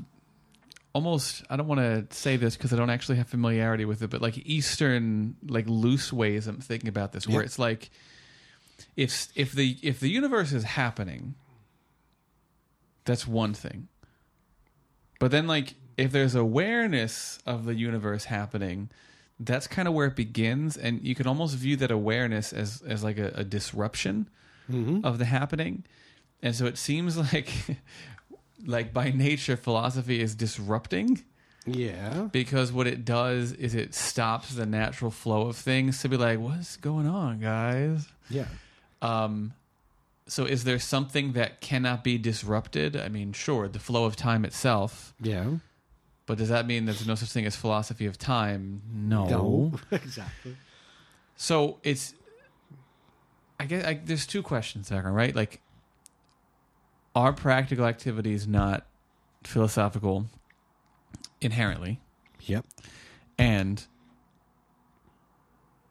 [0.92, 1.44] almost.
[1.48, 4.20] I don't want to say this because I don't actually have familiarity with it, but
[4.20, 6.46] like Eastern, like loose ways.
[6.46, 7.46] I'm thinking about this, where Yeah.
[7.46, 7.90] it's like,
[8.96, 11.34] if if the if the universe is happening,
[13.04, 13.88] that's one thing.
[15.20, 18.90] But then, like, if there's awareness of the universe happening,
[19.38, 23.04] that's kind of where it begins, and you can almost view that awareness as as
[23.04, 24.28] like a, a disruption
[24.70, 25.04] Mhm.
[25.04, 25.84] of the happening.
[26.42, 27.52] And so it seems like,
[28.66, 31.22] like by nature, philosophy is disrupting
[31.66, 36.16] yeah, because what it does is it stops the natural flow of things to be
[36.16, 38.08] like, what's going on, guys?
[38.30, 38.46] yeah.
[39.02, 39.52] Um,
[40.30, 42.96] so is there something that cannot be disrupted?
[42.96, 45.54] I mean, sure, the flow of time itself, Yeah.
[46.26, 48.80] but does that mean there's no such thing as philosophy of time?
[48.92, 49.26] No.
[49.28, 49.72] No.
[49.90, 50.56] exactly.
[51.34, 52.14] So it's,
[53.58, 55.34] I guess I, there's two questions there, right?
[55.34, 55.60] Like,
[57.16, 58.86] are practical activities not
[59.42, 60.26] philosophical
[61.40, 61.98] inherently?
[62.42, 62.66] Yep.
[63.36, 63.84] And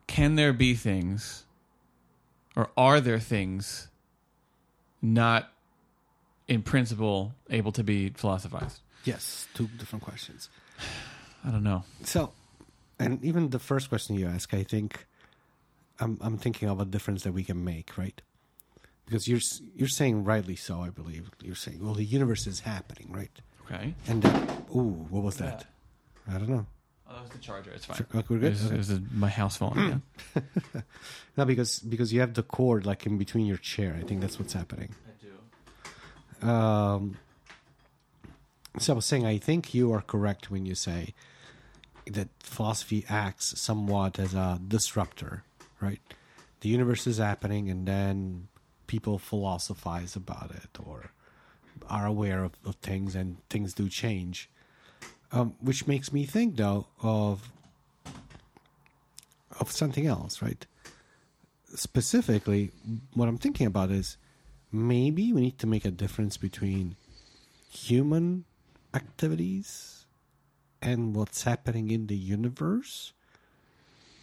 [0.08, 1.46] can there be things,
[2.56, 3.90] or are there things
[5.02, 5.52] not
[6.48, 8.82] in principle able to be philosophized?
[9.06, 9.48] Yes.
[9.54, 10.50] Two different questions.
[11.46, 11.84] I don't know.
[12.04, 12.34] So,
[13.00, 15.06] and even the first question you ask, I think
[16.00, 18.22] I'm I'm thinking of a difference that we can make, right?
[19.06, 19.40] Because you're
[19.76, 21.30] you're saying rightly so, I believe.
[21.42, 23.32] You're saying, well, the universe is happening, right?
[23.66, 23.94] Okay.
[24.08, 25.66] And then, ooh, what was that?
[26.28, 26.66] I don't know.
[27.20, 27.72] Oh, was the charger.
[27.72, 28.06] It's fine.
[28.16, 28.76] Okay, we're It was, Okay.
[28.76, 30.02] it was my house phone.
[30.36, 30.42] Yeah.
[31.38, 33.96] No, because because you have the cord like in between your chair.
[33.98, 34.94] I think that's what's happening.
[35.08, 36.50] I do.
[36.50, 37.18] Um,
[38.78, 41.14] so I was saying, I think you are correct when you say
[42.08, 45.44] that philosophy acts somewhat as a disruptor,
[45.80, 46.02] right?
[46.60, 48.50] The universe is happening, and then
[48.88, 51.12] people philosophize about it or
[51.90, 54.50] are aware of, of things, and things do change.
[55.32, 57.52] Um, which makes me think, though, of
[59.60, 60.66] of something else, right?
[61.76, 62.72] Specifically,
[63.14, 64.18] what I'm thinking about is
[64.72, 66.96] maybe we need to make a difference between
[67.70, 68.46] human
[68.94, 70.06] activities
[70.82, 73.14] and what's happening in the universe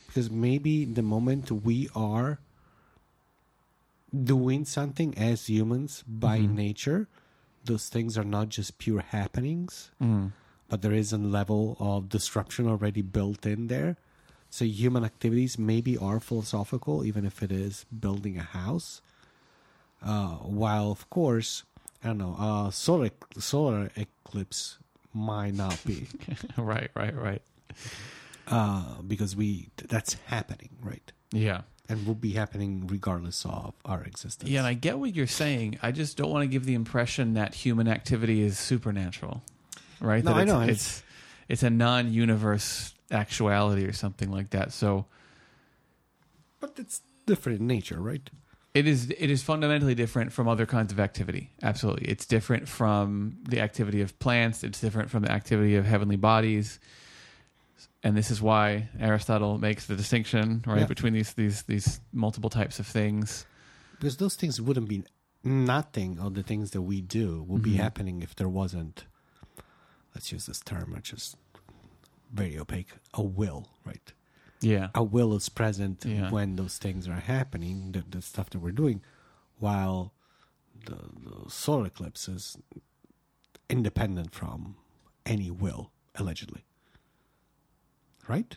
[0.09, 2.41] because maybe the moment we are
[4.25, 6.55] doing something as humans by Mhm.
[6.55, 7.09] nature
[7.65, 10.33] those things are not just pure happenings Mm.
[10.69, 13.97] But there is a level of disruption already built in there.
[14.51, 19.03] So human activities maybe are philosophical, even if it is building a house.
[20.03, 21.65] Uh, while of course,
[22.03, 24.79] I don't know, uh, solar solar eclipse
[25.13, 26.07] might not be
[26.57, 26.91] right.
[26.95, 27.15] Right.
[27.15, 27.43] Right.
[28.49, 31.13] uh, because we that's happening, right?
[31.33, 31.63] Yeah.
[31.89, 34.51] And will be happening regardless of our existence.
[34.51, 35.79] Yeah, and I get what you're saying.
[35.83, 39.43] I just don't want to give the impression that human activity is supernatural,
[40.01, 40.23] right?
[40.25, 40.61] No, that I it's, know.
[40.61, 41.03] It's
[41.49, 44.73] it's a non-universe actuality or something like that.
[44.73, 45.07] So
[46.61, 48.29] but it's different in nature, right?
[48.75, 51.51] it is it is fundamentally different from other kinds of activity.
[51.63, 54.63] Absolutely, it's different from the activity of plants.
[54.63, 56.79] It's different from the activity of heavenly bodies.
[58.03, 60.87] And this is why Aristotle makes the distinction, right, Yeah.
[60.87, 63.47] between these these these multiple types of things.
[63.99, 65.05] Because those things wouldn't be
[65.43, 67.77] nothing of the things that we do would be Mhm.
[67.77, 69.05] happening if there wasn't
[70.17, 71.37] let's use this term which is
[72.33, 74.13] very opaque a will right
[74.63, 74.89] Yeah.
[74.95, 76.31] a will is present Yeah.
[76.31, 79.03] when those things are happening the, the stuff that we're doing
[79.59, 80.13] while
[80.87, 82.57] the, the solar eclipse is
[83.69, 84.77] independent from
[85.27, 86.65] any will allegedly
[88.29, 88.57] right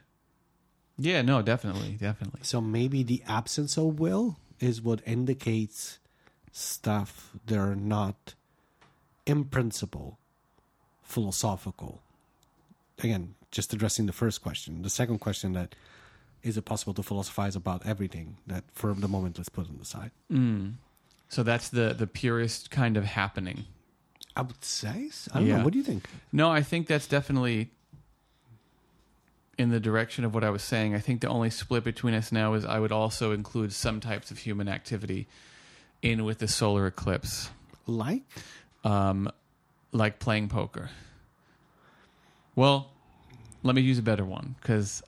[0.98, 2.42] Yeah, no, definitely, definitely.
[2.44, 6.00] So maybe the absence of will is what indicates
[6.52, 8.36] stuff that are not,
[9.26, 10.19] in principle,
[11.10, 12.02] philosophical.
[13.00, 14.82] Again, just addressing the first question.
[14.84, 15.76] The second question that
[16.44, 18.38] is it possible to philosophize about everything?
[18.48, 20.12] That for the moment, let's put on the side.
[20.32, 20.76] Mm.
[21.28, 23.66] So that's the the purest kind of happening.
[24.36, 25.10] I would say.
[25.12, 25.32] so.
[25.34, 25.58] I don't Yeah.
[25.58, 25.64] know.
[25.66, 26.08] What do you think?
[26.32, 27.72] No, I think that's definitely
[29.58, 30.96] in the direction of what I was saying.
[30.96, 34.32] I think the only split between us now is I would also include some types
[34.32, 35.28] of human activity
[36.02, 37.50] in with the solar eclipse,
[37.86, 38.22] Like?
[38.86, 39.30] um,
[39.92, 40.90] like playing poker.
[42.56, 42.92] Well,
[43.64, 45.02] let me use a better one because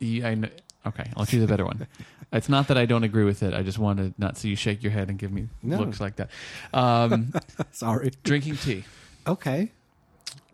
[0.00, 0.50] I kn-
[0.86, 1.86] okay, I'll choose a better one.
[2.32, 3.54] It's not that I don't agree with it.
[3.54, 5.78] I just want to not see you shake your head and give me No.
[5.78, 6.28] looks like that.
[6.74, 7.32] Um,
[7.70, 8.10] Sorry.
[8.24, 8.82] drinking tea,
[9.28, 9.70] Okay.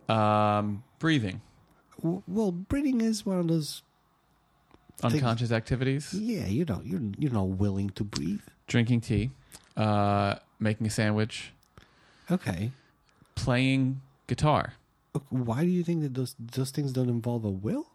[0.07, 1.41] um, breathing,
[2.03, 3.81] W- Well, breathing is one of those.
[5.01, 6.13] Unconscious activities.
[6.13, 8.41] Yeah, you know, you're you're not willing to breathe.
[8.67, 9.31] drinking tea,
[9.75, 11.53] uh, making a sandwich,
[12.29, 12.71] Okay.
[13.35, 14.73] Playing guitar.
[15.29, 17.87] Why do you think that those those things don't involve a will?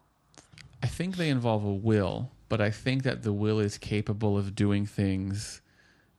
[0.81, 4.55] I think they involve a will, but I think that the will is capable of
[4.55, 5.61] doing things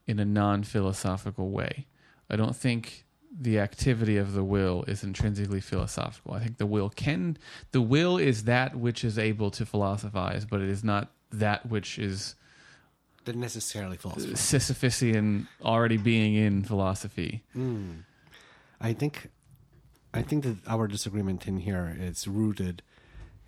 [0.05, 1.87] in a non philosophical way.
[2.29, 3.05] I don't think
[3.39, 6.33] the activity of the will is intrinsically philosophical.
[6.33, 7.37] I think the will can,
[7.71, 11.97] the will is that which is able to philosophize, but it is not that which
[11.97, 12.35] is
[13.23, 14.33] They're necessarily philosophy.
[14.33, 17.43] Sisyphusian already being in philosophy.
[17.55, 18.03] Mm.
[18.81, 19.29] I think,
[20.13, 22.81] I think that our disagreement in here is rooted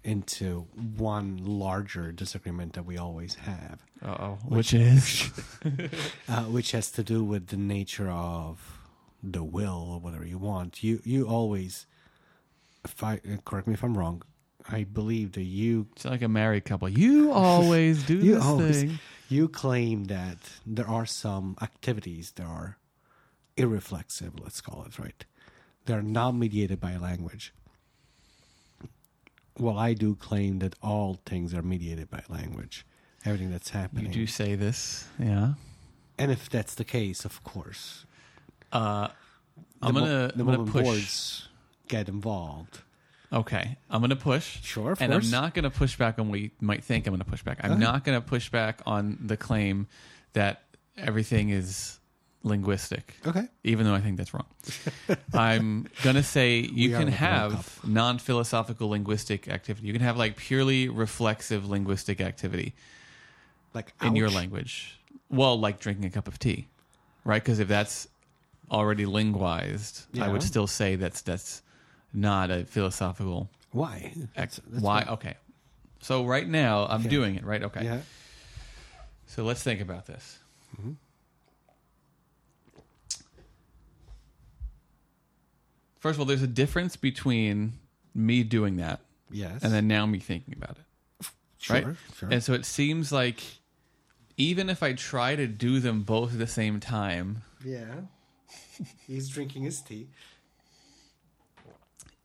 [0.04, 0.68] into
[0.98, 4.38] one larger disagreement that we always have, Uh-oh.
[4.46, 5.32] Which- Which is?
[6.28, 8.80] uh, which has to do with the nature of
[9.24, 10.84] the will or whatever you want.
[10.84, 11.86] You you always,
[12.84, 14.22] if I correct me if I'm wrong,
[14.70, 16.90] I believe that you It's like a married couple.
[16.90, 19.00] You always do You this always- thing.
[19.30, 22.78] you claim that there are some activities that are
[23.58, 25.26] irreflexive, let's call it, right?
[25.86, 27.54] They're not mediated by language.
[29.58, 32.86] Well, I do claim that all things are mediated by language,
[33.24, 34.08] everything that's happening.
[34.08, 35.54] You do say this, yeah.
[36.18, 38.06] and if that's the case, of course,
[38.72, 39.10] Uh,
[39.82, 40.84] I'm gonna, the I'm gonna push.
[40.84, 41.48] boards
[41.88, 42.80] get involved.
[43.32, 44.60] Okay, I'm gonna push.
[44.64, 45.26] Sure, and course.
[45.26, 47.44] I'm not going to push back on what you might think I'm going to push
[47.44, 47.60] back.
[47.64, 49.88] I'm not going to push back on the claim
[50.34, 50.64] that
[50.98, 52.00] everything is
[52.44, 53.48] linguistic, Okay.
[53.64, 54.46] even though I think that's wrong.
[55.34, 59.88] I'm going to say you We are can have non philosophical linguistic activity.
[59.88, 62.74] You can have like purely reflexive linguistic activity
[63.74, 64.34] Like in your ouch.
[64.36, 65.00] language.
[65.30, 66.68] Well, like drinking a cup of tea,
[67.24, 67.42] right?
[67.42, 68.08] Because if that's
[68.70, 70.48] already linguized, I would Yeah.
[70.48, 71.62] still say that's that's
[72.14, 74.14] not a philosophical Why?
[74.36, 75.04] That's- that's Why?
[75.04, 75.14] fine.
[75.14, 75.36] Okay.
[76.02, 77.64] So right now I'm doing it, right?
[77.64, 77.86] Okay.
[77.86, 78.02] Yeah.
[79.28, 80.38] So let's think about this.
[80.78, 80.92] Mm-hmm.
[86.04, 87.80] First of all, there's a difference between
[88.14, 89.00] me doing that
[89.32, 89.64] Yes.
[89.64, 91.28] and then now me thinking about it.
[91.60, 91.86] sure, right?
[92.18, 92.28] Sure.
[92.30, 93.42] And so it seems like
[94.36, 98.02] even if I try to do them both at the same time, yeah.
[99.08, 100.10] He's drinking his tea.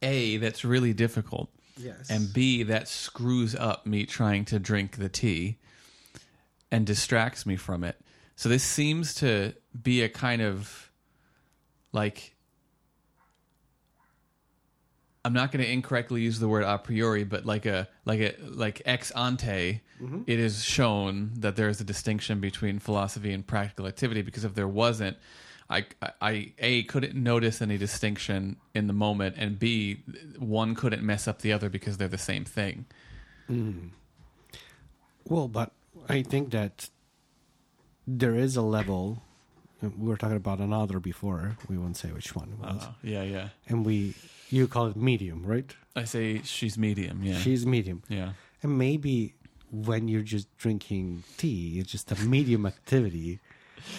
[0.03, 1.49] A, that's really difficult.
[1.77, 2.11] Yes.
[2.11, 5.59] and B, that screws up me trying to drink the tea
[6.73, 7.97] and distracts me from it.
[8.35, 10.91] So this seems to be a kind of
[11.93, 12.35] like
[15.25, 18.35] I'm not going to incorrectly use the word a priori, but like a like a
[18.41, 19.81] like ex ante,
[20.27, 24.23] it is shown that there is a distinction between philosophy and practical activity.
[24.23, 25.17] Because if there wasn't,
[25.69, 25.85] I,
[26.23, 30.03] I a couldn't notice any distinction in the moment, and b
[30.39, 32.87] one couldn't mess up the other because they're the same thing.
[35.25, 35.73] Well, but
[36.09, 36.89] I think that
[38.07, 39.23] there is a level.
[39.83, 41.57] We were talking about another before.
[41.69, 42.85] We won't say which one was.
[42.85, 43.49] Uh, yeah, yeah.
[43.69, 44.15] And we,
[44.51, 45.75] you call it medium, right?
[45.97, 47.23] I say she's medium.
[47.23, 48.03] Yeah, She's medium.
[48.09, 48.33] yeah.
[48.63, 49.35] And maybe
[49.71, 53.41] when you're just drinking tea, it's just a medium activity.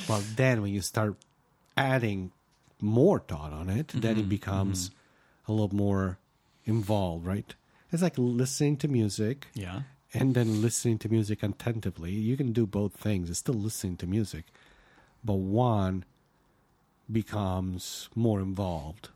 [0.08, 1.16] Well, then when you start
[1.78, 2.32] adding
[2.82, 4.92] more thought on it, then Mm-hmm, it becomes
[5.48, 6.18] a little more
[6.66, 7.54] involved, right?
[7.92, 9.82] It's like listening to music Yeah.
[10.14, 12.12] and then listening to music attentively.
[12.12, 13.30] You can do both things.
[13.30, 14.46] It's still listening to music,
[15.24, 16.06] but one
[17.12, 19.10] becomes more involved,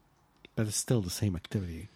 [0.56, 1.90] but it's still the same activity.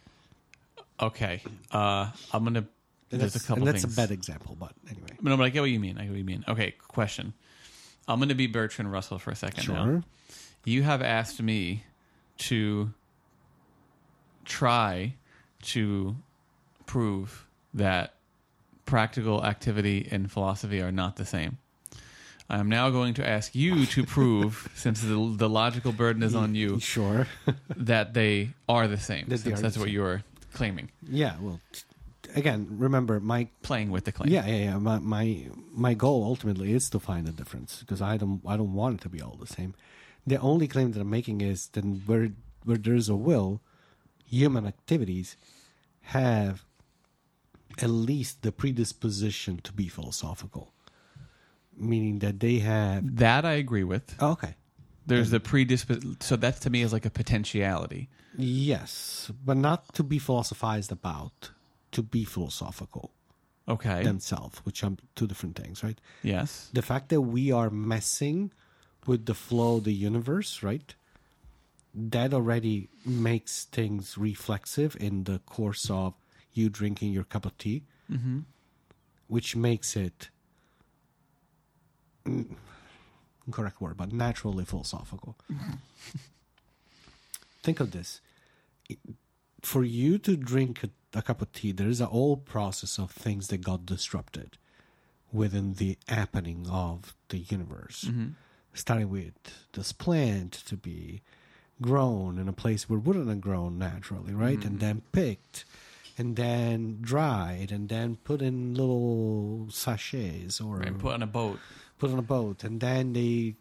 [1.01, 1.41] Okay.
[1.71, 2.65] Uh, I'm gonna.
[3.09, 3.93] And There's a couple and that's things.
[3.97, 5.07] a bad example, but anyway.
[5.21, 5.97] No, but I get what you mean.
[5.97, 6.43] I get what you mean.
[6.45, 7.33] Okay, question.
[8.05, 9.85] I'm going to be Bertrand Russell for a second now.
[9.85, 10.03] Sure.
[10.65, 11.83] You have asked me
[12.39, 12.91] to
[14.43, 15.15] try
[15.63, 16.15] to
[16.85, 18.15] prove that
[18.85, 21.57] practical activity and philosophy are not the same.
[22.49, 26.33] I am now going to ask you to prove, since the, the logical burden is
[26.35, 27.27] on you, Sure.
[27.75, 29.25] that they are the same.
[29.27, 29.93] That they Since are that's the what same.
[29.95, 30.23] you're
[30.53, 31.35] claiming, yeah.
[31.41, 31.59] Well,
[32.35, 34.29] again, remember my playing with the claim.
[34.31, 38.17] yeah yeah yeah my my my goal ultimately is to find a difference because I
[38.17, 39.73] don't I don't want it to be all the same.
[40.25, 42.29] The only claim that I'm making is that where
[42.63, 43.61] where there's a will,
[44.25, 45.35] human activities
[46.17, 46.63] have
[47.81, 50.73] at least the predisposition to be philosophical,
[51.77, 53.17] meaning that they have.
[53.17, 54.15] That I agree with.
[54.19, 54.55] Oh, okay.
[55.05, 56.21] There's the predispos.
[56.21, 58.09] So that to me is like a potentiality.
[58.35, 61.51] Yes, but not to be philosophized about,
[61.91, 63.11] to be philosophical
[63.69, 64.03] Okay.
[64.03, 65.99] themselves, which are two different things, right?
[66.23, 66.69] yes.
[66.73, 68.51] The fact that we are messing
[69.05, 70.93] with the flow of the universe, right?
[71.93, 76.13] That already makes things reflexive in the course of
[76.53, 78.39] you drinking your cup of tea, Mm-hmm.
[79.27, 80.29] which makes it
[82.27, 82.45] mm,
[83.45, 85.35] incorrect word, but naturally philosophical.
[87.63, 88.21] Think of this:
[89.61, 93.11] for you to drink a, a cup of tea, there is a whole process of
[93.11, 94.57] things that got disrupted
[95.31, 98.05] within the happening of the universe.
[98.07, 98.27] Mm-hmm.
[98.73, 99.33] Starting with
[99.73, 101.21] this plant to be
[101.81, 104.63] grown in a place where it wouldn't have grown naturally, right?
[104.63, 105.65] And then picked,
[106.17, 111.59] and then dried, and then put in little sachets or And put on a boat.
[111.97, 113.55] Put on a boat, and then they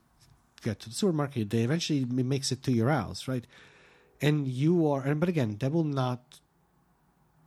[0.62, 1.50] get to the supermarket.
[1.50, 3.46] They eventually makes it to your house, right?
[4.20, 6.40] And you are, and but again, that will not.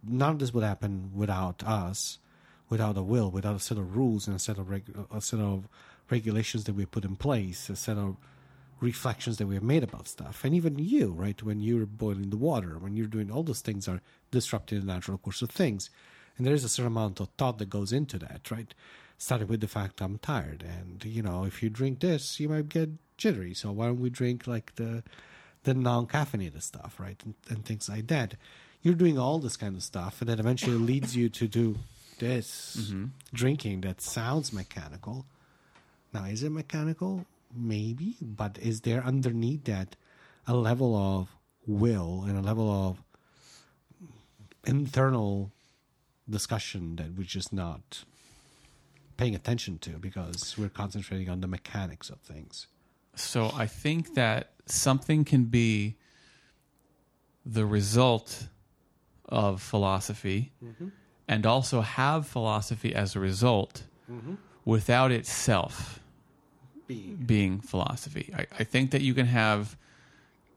[0.02, 2.20] None of this would happen without us,
[2.70, 5.68] without a will, without a set of rules and a set of a set of
[6.10, 8.16] regulations that we put in place, a set of
[8.80, 11.44] reflections that we have made about stuff, and even you, right?
[11.44, 15.18] When you're boiling the water, when you're doing all those things, are disrupting the natural
[15.18, 15.90] course of things,
[16.38, 18.74] and there is a certain amount of thought that goes into that, right?
[19.22, 22.70] Starting with the fact I'm tired, and you know, if you drink this, you might
[22.70, 23.54] get jittery.
[23.54, 25.04] So why don't we drink like the
[25.64, 28.36] the non-caffeinated stuff, right, and, and things like that.
[28.82, 31.78] You're doing all this kind of stuff, and that eventually leads you to do
[32.20, 33.06] this mm-hmm.
[33.34, 35.26] drinking that sounds mechanical.
[36.14, 37.26] Now, is it mechanical?
[37.54, 39.98] Maybe, but is there underneath that
[40.48, 41.36] a level of
[41.68, 43.02] will and a level of
[44.66, 45.52] internal
[46.30, 48.06] discussion that we're just not
[49.20, 52.68] paying attention to because we're concentrating on the mechanics of things?
[53.16, 55.98] So I think that something can be
[57.46, 58.48] the result
[59.28, 60.54] of philosophy
[61.28, 63.84] and also have philosophy as a result
[64.64, 66.00] without itself
[67.26, 68.34] being philosophy.
[68.36, 69.76] I, I think that you can have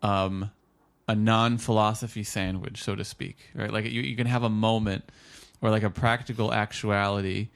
[0.03, 0.51] um,
[1.09, 3.73] a non philosophy sandwich, so to speak, right?
[3.73, 5.11] Like you, you can have a moment
[5.61, 7.49] or like a practical actuality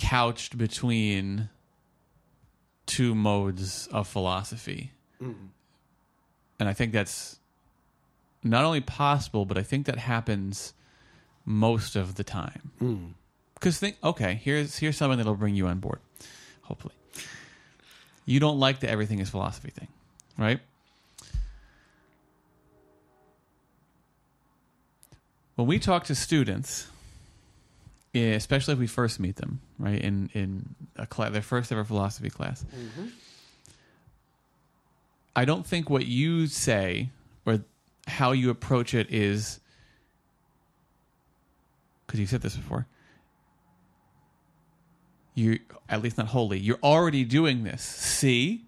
[0.00, 1.50] couched between
[2.86, 4.92] two modes of philosophy.
[5.22, 5.46] Mm-hmm.
[6.58, 7.38] And I think that's
[8.42, 10.72] not only possible, but I think that happens
[11.44, 12.72] most of the time.
[12.80, 13.12] Mm.
[13.54, 16.00] Because think, okay, here's here's something that'll bring you on board.
[16.62, 16.94] Hopefully,
[18.24, 19.88] you don't like the everything is philosophy thing,
[20.38, 20.60] right?
[25.56, 26.88] When we talk to students,
[28.14, 31.84] eh, especially if we first meet them, right in in a class, their first ever
[31.84, 32.64] philosophy class,
[35.36, 37.10] I don't think what you say
[37.46, 37.60] or
[38.06, 39.60] how you approach it is
[42.06, 42.86] because you said this before.
[45.34, 46.58] You at least not wholly.
[46.58, 47.82] You're already doing this.
[47.82, 48.64] See,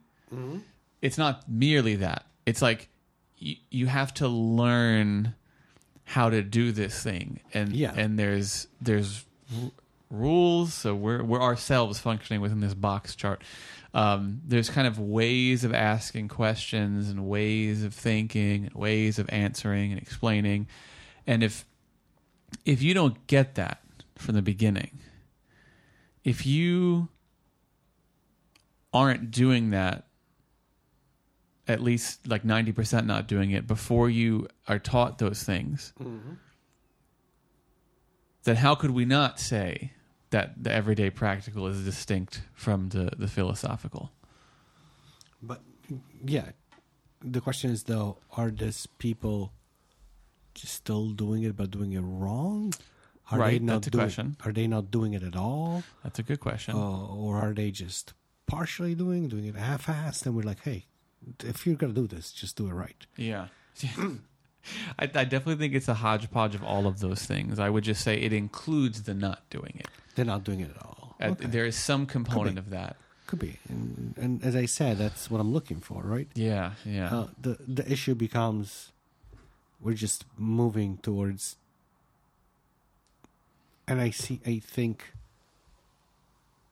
[1.02, 2.24] it's not merely that.
[2.46, 2.88] It's like
[3.38, 5.34] you, you have to learn
[6.04, 7.92] how to do this thing, and Yeah.
[7.96, 9.24] and there's there's
[9.62, 9.70] r-
[10.10, 10.74] rules.
[10.74, 13.42] So we're we're ourselves functioning within this box chart.
[13.94, 19.28] Um, there's kind of ways of asking questions and ways of thinking and ways of
[19.30, 20.66] answering and explaining,
[21.26, 21.64] and if
[22.64, 23.82] if you don't get that
[24.16, 24.98] from the beginning,
[26.24, 27.08] if you
[28.94, 30.04] aren't doing that,
[31.66, 35.92] at least like 90% not doing it before you are taught those things,
[38.44, 39.92] then how could we not say
[40.30, 44.10] that the everyday practical is distinct from the, the philosophical?
[45.42, 45.60] But
[46.24, 46.50] yeah,
[47.20, 49.52] the question is though, are these people
[50.54, 52.72] just still doing it but doing it wrong?
[53.30, 54.36] Are Right, they not that's a doing, question.
[54.44, 56.74] Are they not doing it at all, That's a good question.
[56.74, 58.12] uh, or are they just
[58.46, 60.26] partially doing, doing it half-assed?
[60.26, 60.86] And we're like, hey,
[61.44, 63.06] if you're gonna do this, just do it right.
[63.16, 63.46] Yeah.
[64.98, 67.58] I, I definitely think it's a hodgepodge of all of those things.
[67.58, 69.88] I would just say it includes the not doing it.
[70.14, 71.16] They're not doing it at all.
[71.20, 71.46] Uh, Okay.
[71.46, 72.96] There is some component of that.
[73.26, 76.28] Could be, and, and as I said, that's what I'm looking for, right?
[76.34, 77.14] Yeah, yeah.
[77.14, 78.90] Uh, the the issue becomes
[79.80, 81.56] we're just moving towards,
[83.88, 84.40] and I see.
[84.46, 85.12] I think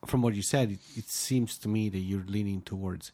[0.06, 3.12] from what you said, it, it seems to me that you're leaning towards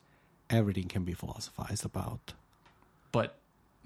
[0.51, 2.33] everything can be philosophized about.
[3.13, 3.37] but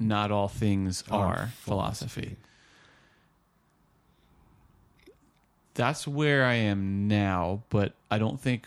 [0.01, 2.37] not all things Are are philosophy.
[5.75, 8.67] that's where I am now, but I don't think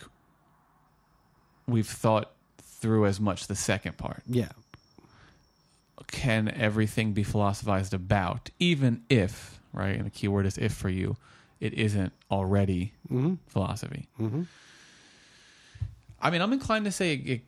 [1.68, 2.32] we've thought
[2.62, 4.24] through as much the second part.
[4.28, 4.50] Yeah.
[6.08, 9.96] Can everything be philosophized about, even if, right?
[9.96, 11.16] And the key word is if for you,
[11.60, 13.36] it isn't already Mm-hmm.
[13.48, 14.08] philosophy.
[14.20, 14.44] Mm-hmm.
[16.22, 17.42] I mean, I'm inclined to say it.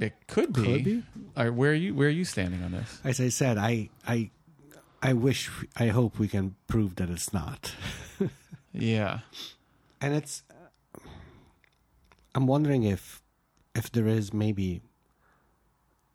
[0.00, 0.62] It could be.
[0.64, 1.02] Could be.
[1.36, 1.94] Right, where are you?
[1.94, 3.00] Where are you standing on this?
[3.04, 4.30] As I said, I I
[5.02, 7.74] I wish I hope we can prove that it's not.
[8.72, 9.20] Yeah.
[10.00, 10.42] and it's
[12.34, 13.20] I'm wondering if
[13.74, 14.80] if there is maybe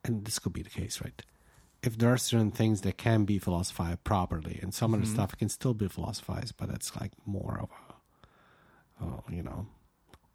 [0.06, 1.22] and this could be the case, right?
[1.84, 5.14] If there are certain things that can be philosophized properly, and some of the Mhm.
[5.14, 9.68] stuff can still be philosophized, but it's like more of a, oh, you know,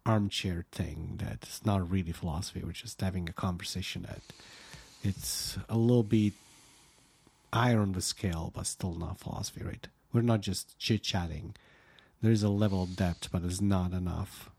[0.05, 2.61] armchair thing that's not really philosophy.
[2.63, 4.21] We're just having a conversation that
[5.03, 6.33] it's a little bit
[7.53, 9.87] higher on the scale, but still not philosophy, right?
[10.13, 11.55] We're not just chit chatting.
[12.21, 14.49] There's a level of depth, but it's not enough,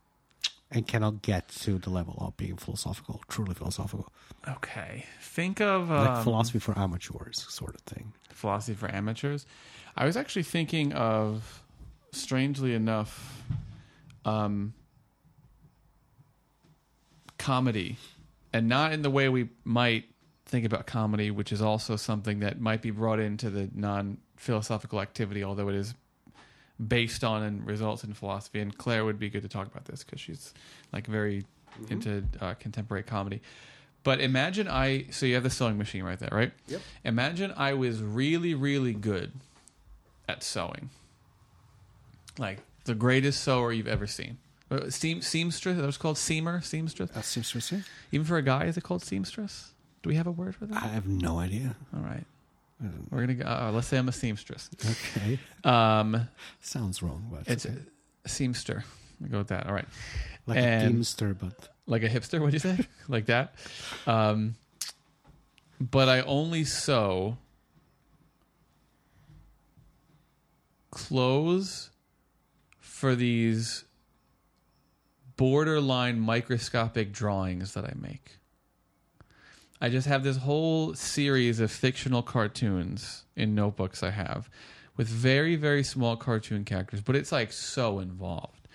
[0.70, 4.12] and cannot get to the level of being philosophical, truly philosophical,
[4.49, 5.07] Okay.
[5.20, 8.12] Think of like um, philosophy for amateurs, sort of thing.
[8.30, 9.47] philosophy for amateurs.
[9.97, 11.62] I was actually thinking of,
[12.11, 13.43] strangely enough,
[14.24, 14.74] um,
[17.43, 17.97] comedy,
[18.53, 20.05] and not in the way we might
[20.47, 25.01] think about comedy, which is also something that might be brought into the non philosophical
[25.01, 25.95] activity, although it is
[26.86, 28.61] based on and results in philosophy.
[28.61, 30.55] And Claire would be good to talk about this because she's
[30.93, 31.45] like very
[31.90, 33.43] into uh, contemporary comedy.
[34.05, 36.53] But imagine I so you have the sewing machine right there, right?
[36.68, 36.80] Yep.
[37.05, 39.32] Imagine I was really, really good
[40.28, 40.90] at sewing,
[42.38, 44.38] like the greatest sewer you've ever seen.
[44.72, 47.10] Uh, Seam, seamstress, that was called seamer, seamstress.
[47.10, 47.84] That seems interesting.
[48.10, 49.72] Even for a guy, is it called seamstress?
[50.02, 50.82] Do we have a word for that?
[50.82, 51.76] I have no idea.
[51.94, 52.24] All right,
[53.10, 53.44] we're gonna go.
[53.44, 54.70] Uh, let's say I'm a seamstress.
[55.16, 56.28] Okay, Um,
[56.60, 57.76] sounds wrong, but it's okay.
[58.24, 58.82] a seamster.
[59.20, 59.66] We go with that.
[59.66, 59.86] All right,
[60.46, 62.40] like a and- teamster, but like a hipster.
[62.40, 62.78] What'd you say?
[63.08, 63.54] like that.
[64.06, 64.54] Um,
[65.80, 67.36] but I only sew
[70.90, 71.90] clothes
[72.80, 73.84] for these
[75.47, 78.38] borderline microscopic drawings that I make.
[79.80, 84.49] I just have this whole series of fictional cartoons in notebooks I have
[84.97, 88.68] with very, very small cartoon characters, but it's like so involved.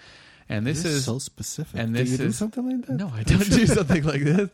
[0.50, 1.80] And this is so specific.
[1.80, 2.94] and Do this you do is- something like that?
[2.98, 4.50] no, I don't do something like this.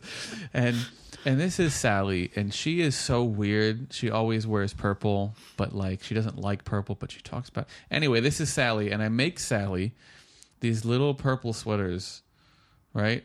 [0.52, 0.76] And
[1.24, 3.92] and this is Sally, and she is so weird.
[3.92, 7.66] She always wears purple, but like she doesn't like purple, but she talks about.
[7.90, 9.94] Anyway, this is Sally, and I make Sally
[10.60, 12.22] these little purple sweaters,
[12.92, 13.24] right?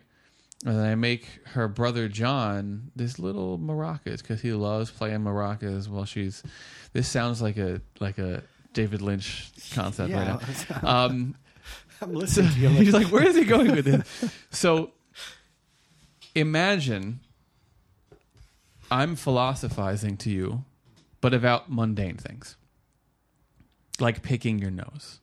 [0.65, 5.88] And then I make her brother John this little maracas because he loves playing maracas
[5.88, 6.43] while she's.
[6.91, 10.39] This sounds like a like a David Lynch concept right now.
[10.84, 11.36] Um,
[12.01, 12.69] I'm so to you.
[12.69, 14.32] he's like, where is he going with this?
[14.51, 14.91] So
[16.34, 17.19] imagine
[18.89, 20.63] I'm philosophizing to you,
[21.21, 22.55] but about mundane things,
[23.99, 25.19] like picking your nose.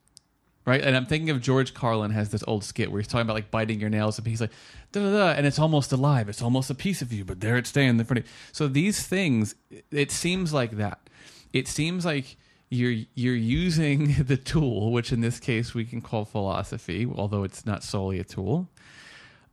[0.67, 3.35] Right, and I'm thinking of George Carlin has this old skit where he's talking about
[3.35, 4.51] like biting your nails, and he's like,
[4.91, 7.57] da da da, and it's almost alive, it's almost a piece of you, but there
[7.57, 8.33] it's staying in the front of you.
[8.51, 9.55] So these things,
[9.93, 11.09] it seems like that.
[11.53, 12.37] It seems like
[12.69, 17.65] you're you're using the tool, which in this case we can call philosophy, although it's
[17.65, 18.69] not solely a tool,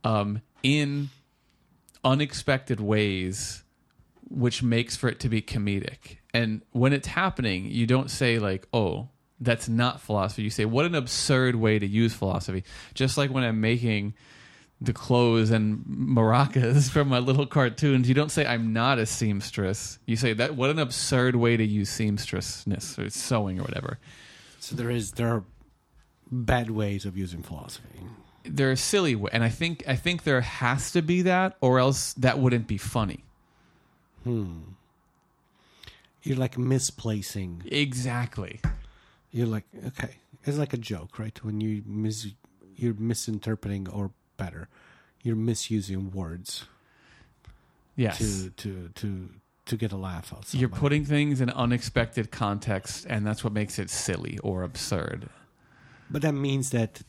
[0.02, 1.10] um, in
[2.02, 3.62] unexpected ways,
[4.28, 6.16] which makes for it to be comedic.
[6.32, 9.10] And when it's happening, you don't say like, "Oh,
[9.40, 12.64] that's not philosophy." You say, "What an absurd way to use philosophy."
[12.94, 14.14] Just like when I'm making
[14.80, 18.08] the clothes and maracas from my little cartoons.
[18.08, 19.98] You don't say I'm not a seamstress.
[20.06, 23.98] You say that what an absurd way to use seamstressness or sewing or whatever.
[24.60, 25.44] So there is there are
[26.30, 28.00] bad ways of using philosophy.
[28.44, 31.78] There are silly way, and I think I think there has to be that, or
[31.78, 33.24] else that wouldn't be funny.
[34.24, 34.58] Hmm.
[36.22, 37.62] You're like misplacing.
[37.66, 38.60] Exactly.
[39.34, 40.12] You're like okay.
[40.44, 41.36] It's like a joke, right?
[41.44, 42.28] When you mis
[42.76, 44.68] you're misinterpreting or better,
[45.22, 46.66] you're misusing words
[47.96, 48.18] Yes.
[48.18, 49.28] to to to
[49.66, 50.52] to get a laugh out.
[50.54, 55.28] You're putting things in unexpected context, and that's what makes it silly or absurd.
[56.10, 57.02] But that means that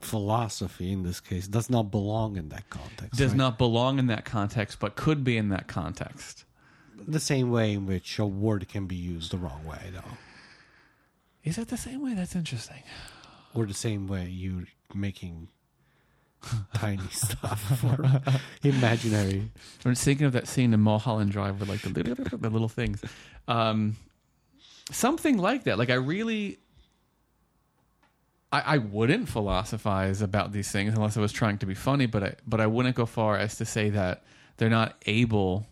[0.00, 3.18] philosophy in this case does not belong in that context.
[3.18, 3.36] Does right?
[3.38, 6.44] not belong in that context, but could be in that context.
[7.08, 10.16] the same way in which a word can be used the wrong way, though,
[11.44, 12.14] Is it the same way?
[12.14, 12.82] That's interesting.
[13.54, 15.48] or the same way you making
[16.74, 18.22] tiny stuff for
[18.62, 19.50] imaginary.
[19.84, 22.68] I'm just thinking of that scene in Mulholland Drive with like the little, the little
[22.68, 23.02] things.
[23.48, 23.96] Um,
[24.90, 25.78] something like that.
[25.78, 26.58] Like I really,
[28.52, 32.22] I, I wouldn't philosophize about these things unless I was trying to be funny, but
[32.22, 34.24] I but I wouldn't go far as to say that
[34.56, 35.66] they're not able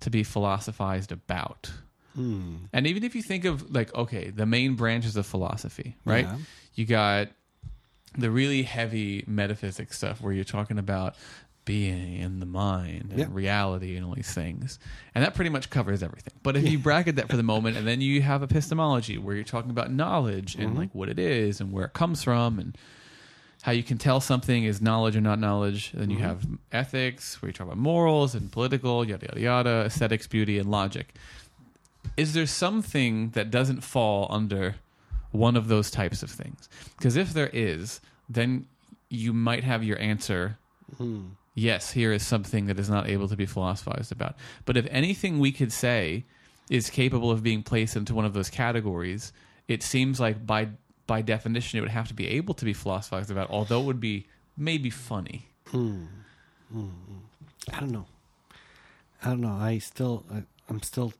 [0.00, 1.70] to be philosophized about.
[2.14, 2.56] Hmm.
[2.72, 6.26] And even if you think of like okay, the main branches of philosophy, right?
[6.26, 6.36] Yeah.
[6.74, 7.28] You got
[8.16, 11.16] the really heavy metaphysics stuff where you're talking about
[11.64, 13.26] being and the mind and Yeah.
[13.30, 14.78] reality and all these things.
[15.14, 16.34] And that pretty much covers everything.
[16.42, 19.44] But if you bracket that for the moment and then you have epistemology where you're
[19.44, 22.76] talking about knowledge and like what it is and where it comes from and
[23.62, 25.90] how you can tell something is knowledge or not knowledge.
[25.92, 30.26] Then you have ethics where you talk about morals and political, yada yada yada, aesthetics,
[30.26, 31.14] beauty, and logic.
[32.16, 34.76] Is there something that doesn't fall under
[35.30, 36.68] one of those types of things?
[36.96, 38.66] Because if there is, then
[39.08, 40.58] you might have your answer.
[40.96, 41.28] Hmm.
[41.54, 44.36] Yes, here is something that is not able to be philosophized about.
[44.64, 46.24] But if anything we could say
[46.70, 49.32] is capable of being placed into one of those categories,
[49.68, 50.68] it seems like by
[51.06, 54.00] by definition it would have to be able to be philosophized about, although it would
[54.00, 54.26] be
[54.56, 55.48] maybe funny.
[55.68, 56.04] Hmm.
[56.72, 56.88] Hmm.
[57.72, 58.06] I don't know.
[59.22, 59.52] I don't know.
[59.52, 61.12] I still, I, I'm still.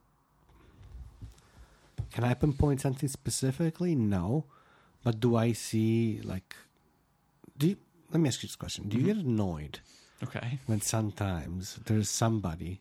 [2.12, 3.94] Can I pinpoint something specifically?
[3.94, 4.44] No,
[5.02, 6.54] but do I see like?
[7.56, 7.76] Do you,
[8.10, 9.20] let me ask you this question: Do you mm-hmm.
[9.20, 9.80] get annoyed
[10.22, 10.58] Okay.
[10.66, 12.80] when sometimes there's somebody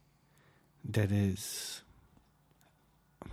[0.89, 1.81] that is,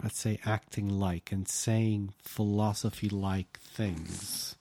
[0.02, 4.56] let's say, acting like and saying philosophy-like things?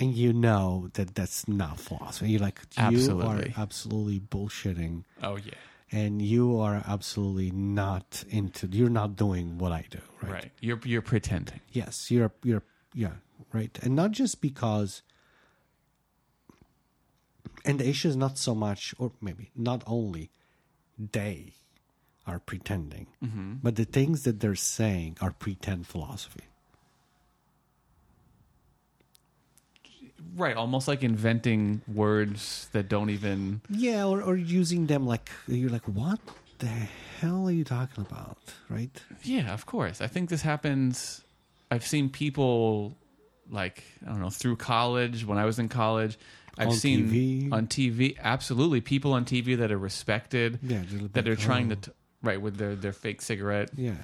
[0.00, 2.30] And you know that that's not philosophy.
[2.30, 2.60] You're like,
[2.90, 5.54] you are absolutely bullshitting Oh yeah.
[5.90, 10.50] And you are absolutely not into you're not doing what i do right, Right.
[10.60, 11.60] You're you're pretending.
[11.72, 12.62] yes you're you're
[12.94, 13.12] yeah
[13.52, 15.02] right and not just because
[17.64, 20.30] and the issue is not so much or maybe not only
[21.12, 21.52] they
[22.26, 23.54] are pretending mm-hmm.
[23.62, 26.44] but the things that they're saying are pretend philosophy
[30.36, 30.56] Right.
[30.56, 33.60] Almost like inventing words that don't even.
[33.70, 36.20] yeah or, or using them like you're like what
[36.58, 36.66] the
[37.20, 38.36] hell are you talking about
[38.68, 38.90] right
[39.22, 40.00] Yeah, of course.
[40.00, 41.22] I think this happens.
[41.70, 42.94] I've seen people
[43.50, 46.18] like I don't know through college when I was in college.
[46.58, 47.52] I've On seen TV.
[47.52, 51.76] on TV absolutely people on TV that are respected yeah they're that are trying to
[51.76, 51.92] t-
[52.22, 53.70] right with their their fake cigarette.
[53.76, 53.94] yeah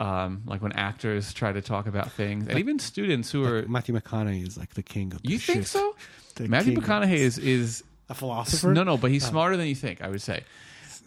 [0.00, 3.60] Um, like when actors try to talk about things, and even students who are.
[3.62, 5.20] Like Matthew McConaughey is like the king of.
[5.24, 5.66] You think shit.
[5.68, 5.96] so?
[6.36, 8.72] The Matthew McConaughey is is a philosopher.
[8.72, 9.30] no no, but he's Oh.
[9.30, 10.00] smarter than you think.
[10.00, 10.44] I would say.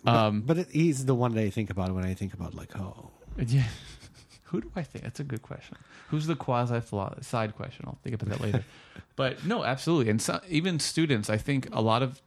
[0.03, 2.53] but, Um, but it, he's the one that I think about when I think about
[2.53, 3.63] like, oh, Yeah.
[4.51, 5.05] Who do I think?
[5.05, 5.77] That's a good question.
[6.09, 6.81] Who's the quasi
[7.21, 7.85] side question?
[7.87, 8.65] I'll think about that later.
[9.15, 10.11] but no, absolutely.
[10.11, 12.21] And so, even students, I think a lot of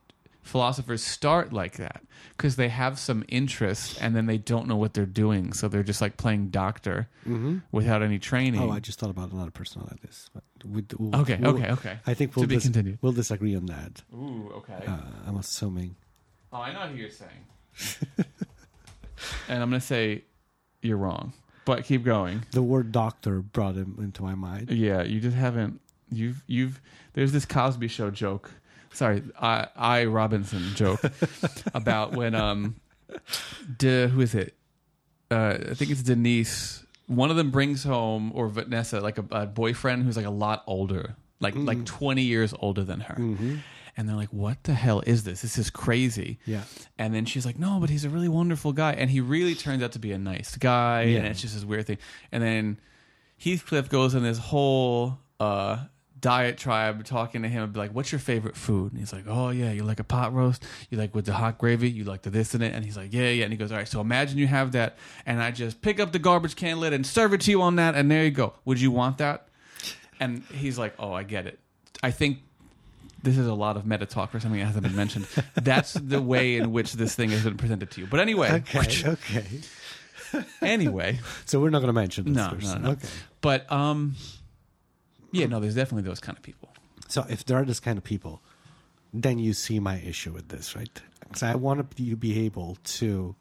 [0.45, 2.03] philosophers start like that
[2.37, 5.53] because they have some interest and then they don't know what they're doing.
[5.53, 7.09] So they're just like playing doctor
[7.73, 8.61] without any training.
[8.61, 10.31] oh, I just thought about another person like this.
[10.33, 11.99] But we, we'll, okay, we'll- okay, okay.
[12.07, 12.99] I think To we'll be dis- continued.
[13.03, 14.03] we'll disagree on that.
[14.15, 14.85] Ooh, okay.
[14.87, 15.97] Uh, I'm assuming.
[16.53, 17.47] oh, I know who you're saying.
[19.49, 20.25] and I'm going to say
[20.83, 21.33] you're wrong.
[21.65, 22.43] But keep going.
[22.51, 24.71] The word doctor brought him into my mind.
[24.71, 25.81] Yeah, you just haven't.
[26.11, 26.79] You've you've.
[27.15, 28.51] There's this Cosby Show joke.
[28.95, 31.01] Sorry, I I Robinson joke
[31.75, 32.77] about when um,
[33.79, 34.55] De, who is it?
[35.31, 36.85] Uh, I think it's Denise.
[37.07, 40.63] One of them brings home or Vanessa like a, a boyfriend who's like a lot
[40.67, 43.15] older, like like 20 years older than her.
[43.97, 45.43] And they're like, "What the hell is this?
[45.43, 46.63] This is crazy." Yeah.
[46.99, 49.83] And then she's like, "No, but he's a really wonderful guy." And he really turns
[49.85, 51.19] out to be a nice guy, Yeah.
[51.19, 51.99] and it's just this weird thing.
[52.33, 52.81] And then
[53.39, 55.85] Heathcliff goes in this whole uh,
[56.25, 59.25] diet tribe talking to him, and be like, "What's your favorite food?" And he's like,
[59.29, 60.65] "Oh yeah, you like a pot roast?
[60.89, 61.91] You like with the hot gravy?
[61.91, 63.77] You like the this and it?" And he's like, "Yeah, yeah." And he goes, "All
[63.77, 64.97] right, so imagine you have that,
[65.27, 67.77] and I just pick up the garbage can lid and serve it to you on
[67.77, 68.55] that, and there you go.
[68.65, 69.49] Would you want that?"
[70.19, 71.59] And he's like, "Oh, I get it.
[72.03, 72.39] I think."
[73.23, 75.27] This is a lot of meta talk for something that hasn't been mentioned.
[75.55, 78.07] That's the way in which this thing has been presented to you.
[78.07, 79.09] But anyway, Okay.
[79.09, 79.47] Okay.
[80.61, 82.83] anyway, So we're not going to mention this no, no, person.
[82.83, 82.91] no.
[82.91, 83.09] Okay.
[83.41, 84.15] But um,
[85.35, 86.69] yeah, no, there's definitely those kind of people.
[87.09, 88.41] So if there are this kind of people,
[89.13, 91.01] then you see my issue with this, right?
[91.21, 93.35] Because I want you to be able to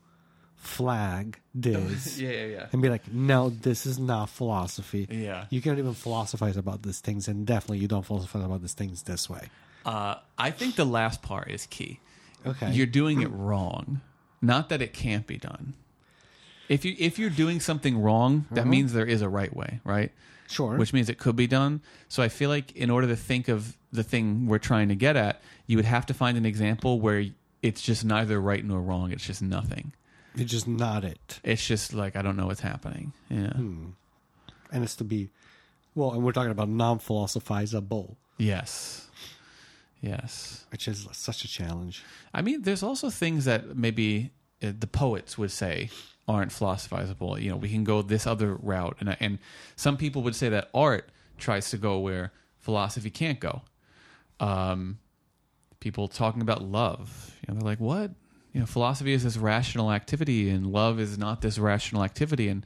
[0.55, 2.65] flag this Yeah, yeah, yeah.
[2.71, 5.07] and be like, no, this is not philosophy.
[5.09, 5.45] Yeah.
[5.49, 9.03] You can't even philosophize about these things, and definitely you don't philosophize about these things
[9.03, 9.49] this way.
[9.85, 11.99] Uh, I think the last part is key.
[12.45, 12.71] Okay.
[12.71, 14.01] You're doing it wrong.
[14.41, 15.73] Not that it can't be done.
[16.69, 20.11] If you if you're doing something wrong, that means there is a right way, right?
[20.49, 20.77] Sure.
[20.77, 21.81] Which means it could be done.
[22.09, 25.15] So I feel like in order to think of the thing we're trying to get
[25.15, 27.25] at, you would have to find an example where
[27.61, 29.11] it's just neither right nor wrong.
[29.11, 29.93] It's just nothing.
[30.35, 31.39] it's just not it.
[31.43, 33.13] It's just like I don't know what's happening.
[33.29, 33.53] Yeah.
[33.53, 35.29] And it's to be
[35.95, 39.07] Well, and we're talking about non-philosophizable, Yes.
[40.01, 40.65] Yes.
[40.71, 42.03] which is such a challenge.
[42.33, 44.31] I mean, there's also things that maybe
[44.61, 45.89] uh, the poets would say
[46.28, 47.41] aren't philosophizable.
[47.41, 49.39] You know, we can go this other route, and and
[49.76, 53.61] some people would say that art tries to go where philosophy can't go.
[54.39, 54.99] Um,
[55.80, 58.11] people talking about love, you know, they're like, "What?
[58.53, 62.65] You know, philosophy is this rational activity, and love is not this rational activity." And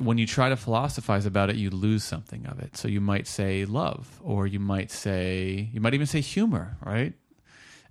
[0.00, 2.76] when you try to philosophize about it, you lose something of it.
[2.76, 7.14] So you might say love, or you might say, you might even say humor, right?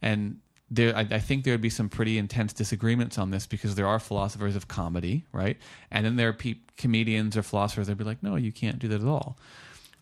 [0.02, 0.40] And
[0.74, 3.86] there, I, I think there would be some pretty intense disagreements on this because there
[3.88, 5.58] are philosophers of comedy, right?
[5.92, 8.88] And then there are pe- comedians or philosophers that'd be like, no, you can't do
[8.88, 9.38] that at all.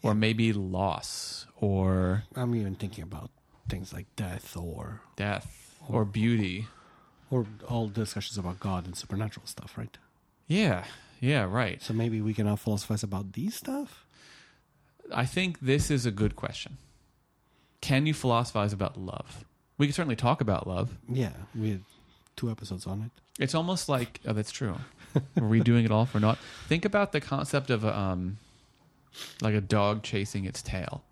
[0.03, 3.31] Or maybe loss, or I'm even thinking about
[3.67, 6.67] things like death or death, or beauty.
[7.31, 9.97] or all discussions about God and supernatural stuff, right?
[10.47, 10.85] Yeah,
[11.19, 11.81] yeah, right.
[11.81, 14.05] So maybe we can all philosophize about these stuff.
[15.13, 16.77] I think this is a good question.
[17.81, 19.43] Can you philosophize about love?
[19.79, 20.95] We can certainly talk about love.
[21.07, 21.81] Yeah, we had
[22.35, 23.41] two episodes on it.
[23.41, 24.75] It's almost like oh, that's true.
[25.39, 26.37] Are we doing it all for naught?
[26.67, 28.37] Think about the concept of um,
[29.41, 31.03] like a dog chasing its tail.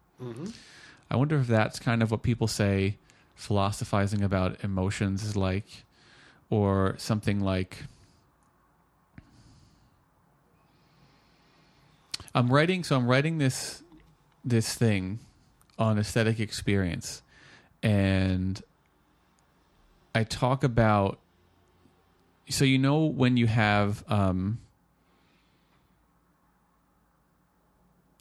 [1.09, 2.97] I wonder if that's kind of what people say
[3.36, 5.86] philosophizing about emotions is like,
[6.49, 7.86] or something like.
[12.36, 13.82] I'm writing, so I'm writing this
[14.43, 15.20] this thing
[15.80, 17.22] on aesthetic experience,
[17.84, 18.61] and
[20.15, 21.19] I talk about.
[22.49, 24.59] So you know when you have um,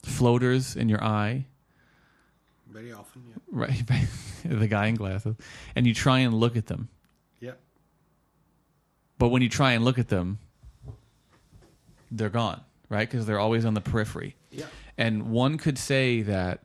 [0.03, 1.45] floaters in your eye,
[2.69, 3.37] Very often, yeah.
[3.51, 3.83] right?
[4.45, 5.37] the guy in glasses,
[5.75, 6.89] and you try and look at them,
[7.41, 7.53] Yeah.
[9.19, 10.39] but when you try and look at them,
[12.11, 13.09] they're gone, right?
[13.11, 14.37] Because they're always on the periphery.
[14.51, 14.67] Yeah.
[14.97, 16.61] And one could say that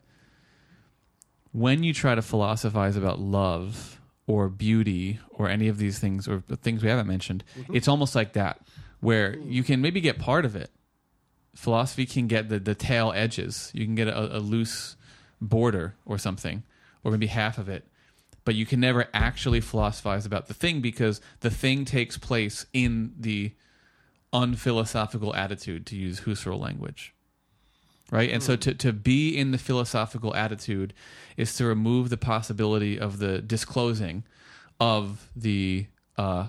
[1.51, 6.43] when you try to philosophize about love or beauty or any of these things or
[6.47, 7.75] the things we haven't mentioned, mm-hmm.
[7.75, 8.61] it's almost like that,
[8.99, 9.51] where mm.
[9.51, 10.71] you can maybe get part of it.
[11.55, 13.71] Philosophy can get the, the tail edges.
[13.73, 14.95] You can get a, a loose
[15.41, 16.63] border or something,
[17.03, 17.85] or maybe half of it.
[18.45, 23.13] But you can never actually philosophize about the thing because the thing takes place in
[23.19, 23.51] the
[24.33, 27.13] unphilosophical attitude, to use Husserl language
[28.11, 28.29] right?
[28.29, 30.93] And so to, to be in the philosophical attitude
[31.37, 34.23] is to remove the possibility of the disclosing
[34.79, 35.87] of the
[36.17, 36.47] uh,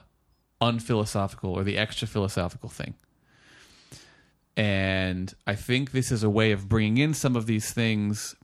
[0.60, 2.94] unphilosophical or the extra philosophical thing.
[4.56, 8.34] And I think this is a way of bringing in some of these things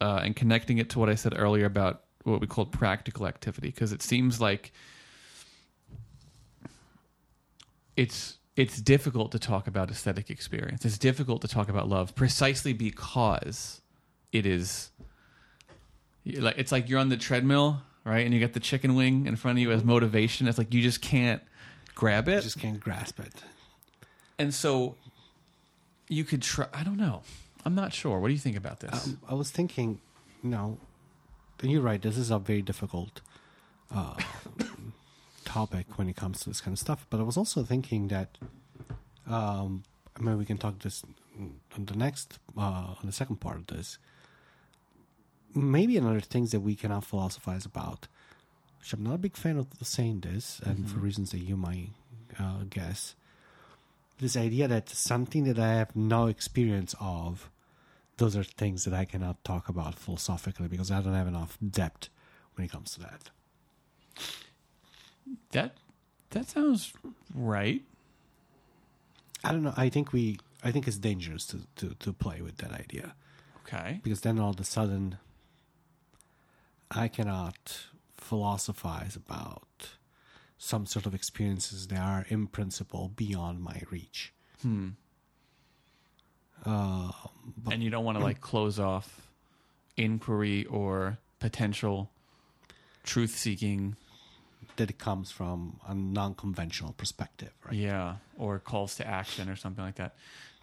[0.00, 3.68] uh, and connecting it to what I said earlier about what we call practical activity,
[3.68, 4.72] because it seems like
[7.96, 10.84] it's it's difficult to talk about aesthetic experience.
[10.84, 13.80] It's difficult to talk about love precisely because
[14.30, 14.90] it is
[16.24, 18.24] like it's like you're on the treadmill, right?
[18.24, 20.46] And you got the chicken wing in front of you as motivation.
[20.48, 21.42] It's like you just can't
[21.94, 22.42] grab it.
[22.42, 23.32] just can't grasp it.
[24.38, 24.96] And so
[26.08, 27.22] you could try I don't know.
[27.64, 28.18] I'm not sure.
[28.18, 29.06] What do you think about this?
[29.06, 30.00] Um, I was thinking,
[30.42, 30.78] you know,
[31.62, 32.02] you're right.
[32.02, 33.20] This is a very difficult
[33.94, 34.14] uh,
[35.52, 37.06] topic when it comes to this kind of stuff.
[37.10, 38.38] But I was also thinking that,
[39.26, 39.82] um,
[40.16, 41.04] I mean, we can talk this
[41.76, 43.98] on the next, uh, on the second part of this.
[45.54, 48.08] Maybe another things that we cannot philosophize about.
[48.78, 51.90] Which I'm not a big fan of saying this, and for reasons that you might
[52.38, 53.14] uh, guess.
[54.18, 57.48] This idea that something that I have no experience of
[58.16, 62.08] those are things that I cannot talk about philosophically because I don't have enough depth
[62.54, 63.30] when it comes to that.
[65.52, 65.76] That
[66.30, 66.92] that sounds
[67.34, 67.82] right.
[69.44, 69.74] I don't know.
[69.76, 70.38] I think we.
[70.64, 73.14] I think it's dangerous to to to play with that idea
[73.66, 74.00] Okay.
[74.02, 75.18] because then all of a sudden,
[76.90, 79.96] I cannot philosophize about
[80.58, 84.32] some sort of experiences that are in principle beyond my reach.
[84.62, 84.90] Hmm.
[86.64, 87.10] Uh,
[87.56, 89.26] but and you don't want to like close off
[89.96, 92.10] inquiry or potential
[93.02, 93.96] truth seeking
[94.76, 97.74] that it comes from a non-conventional perspective, right?
[97.74, 100.14] yeah or calls to action or something like that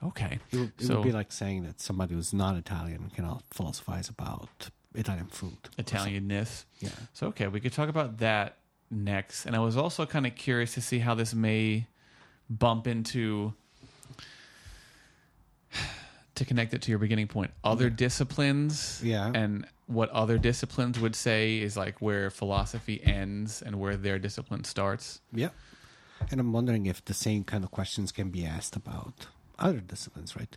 [0.03, 3.43] okay It would, it So- would be like saying that somebody who's not Italian cannot
[3.51, 5.57] philosophize about Italian food.
[5.78, 6.66] italianness.
[6.80, 6.89] Yeah.
[7.14, 8.57] so okay we could talk about that
[8.91, 11.86] next and i was also kind of curious to see how this may
[12.49, 13.53] bump into
[16.36, 19.32] to connect it to your beginning point other disciplines Yeah.
[19.34, 24.64] and what other disciplines would say is like where philosophy ends and where their discipline
[24.64, 25.50] starts Yeah.
[26.30, 29.28] And I'm wondering if the same kind of questions can be asked about
[29.58, 30.56] other disciplines, right?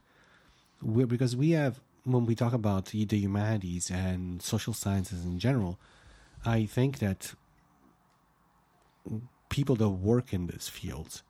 [0.83, 5.79] we because we have when we talk about the humanities and social sciences in general,
[6.45, 7.35] I think that
[9.49, 11.23] people that work in these fields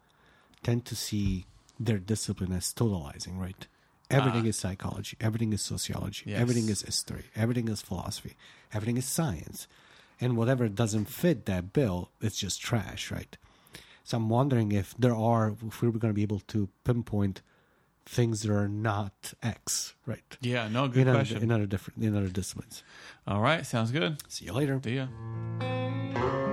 [0.62, 1.44] tend to see
[1.78, 3.66] their discipline as totalizing, right?
[4.12, 4.48] Everything Ah.
[4.50, 6.40] is psychology, everything is sociology, Yes.
[6.40, 8.34] everything is history, everything is philosophy,
[8.72, 9.66] everything is science.
[10.20, 13.36] And whatever doesn't fit that bill, it's just trash, right?
[14.04, 17.40] So I'm wondering if there are, if we're going to be able to pinpoint
[18.04, 20.36] things that are not X, right?
[20.40, 21.42] Yeah, no, good In other, question.
[21.42, 22.82] in other different, in other disciplines.
[23.26, 24.16] All right, sounds good.
[24.28, 24.80] See you later.
[24.84, 26.51] See ya.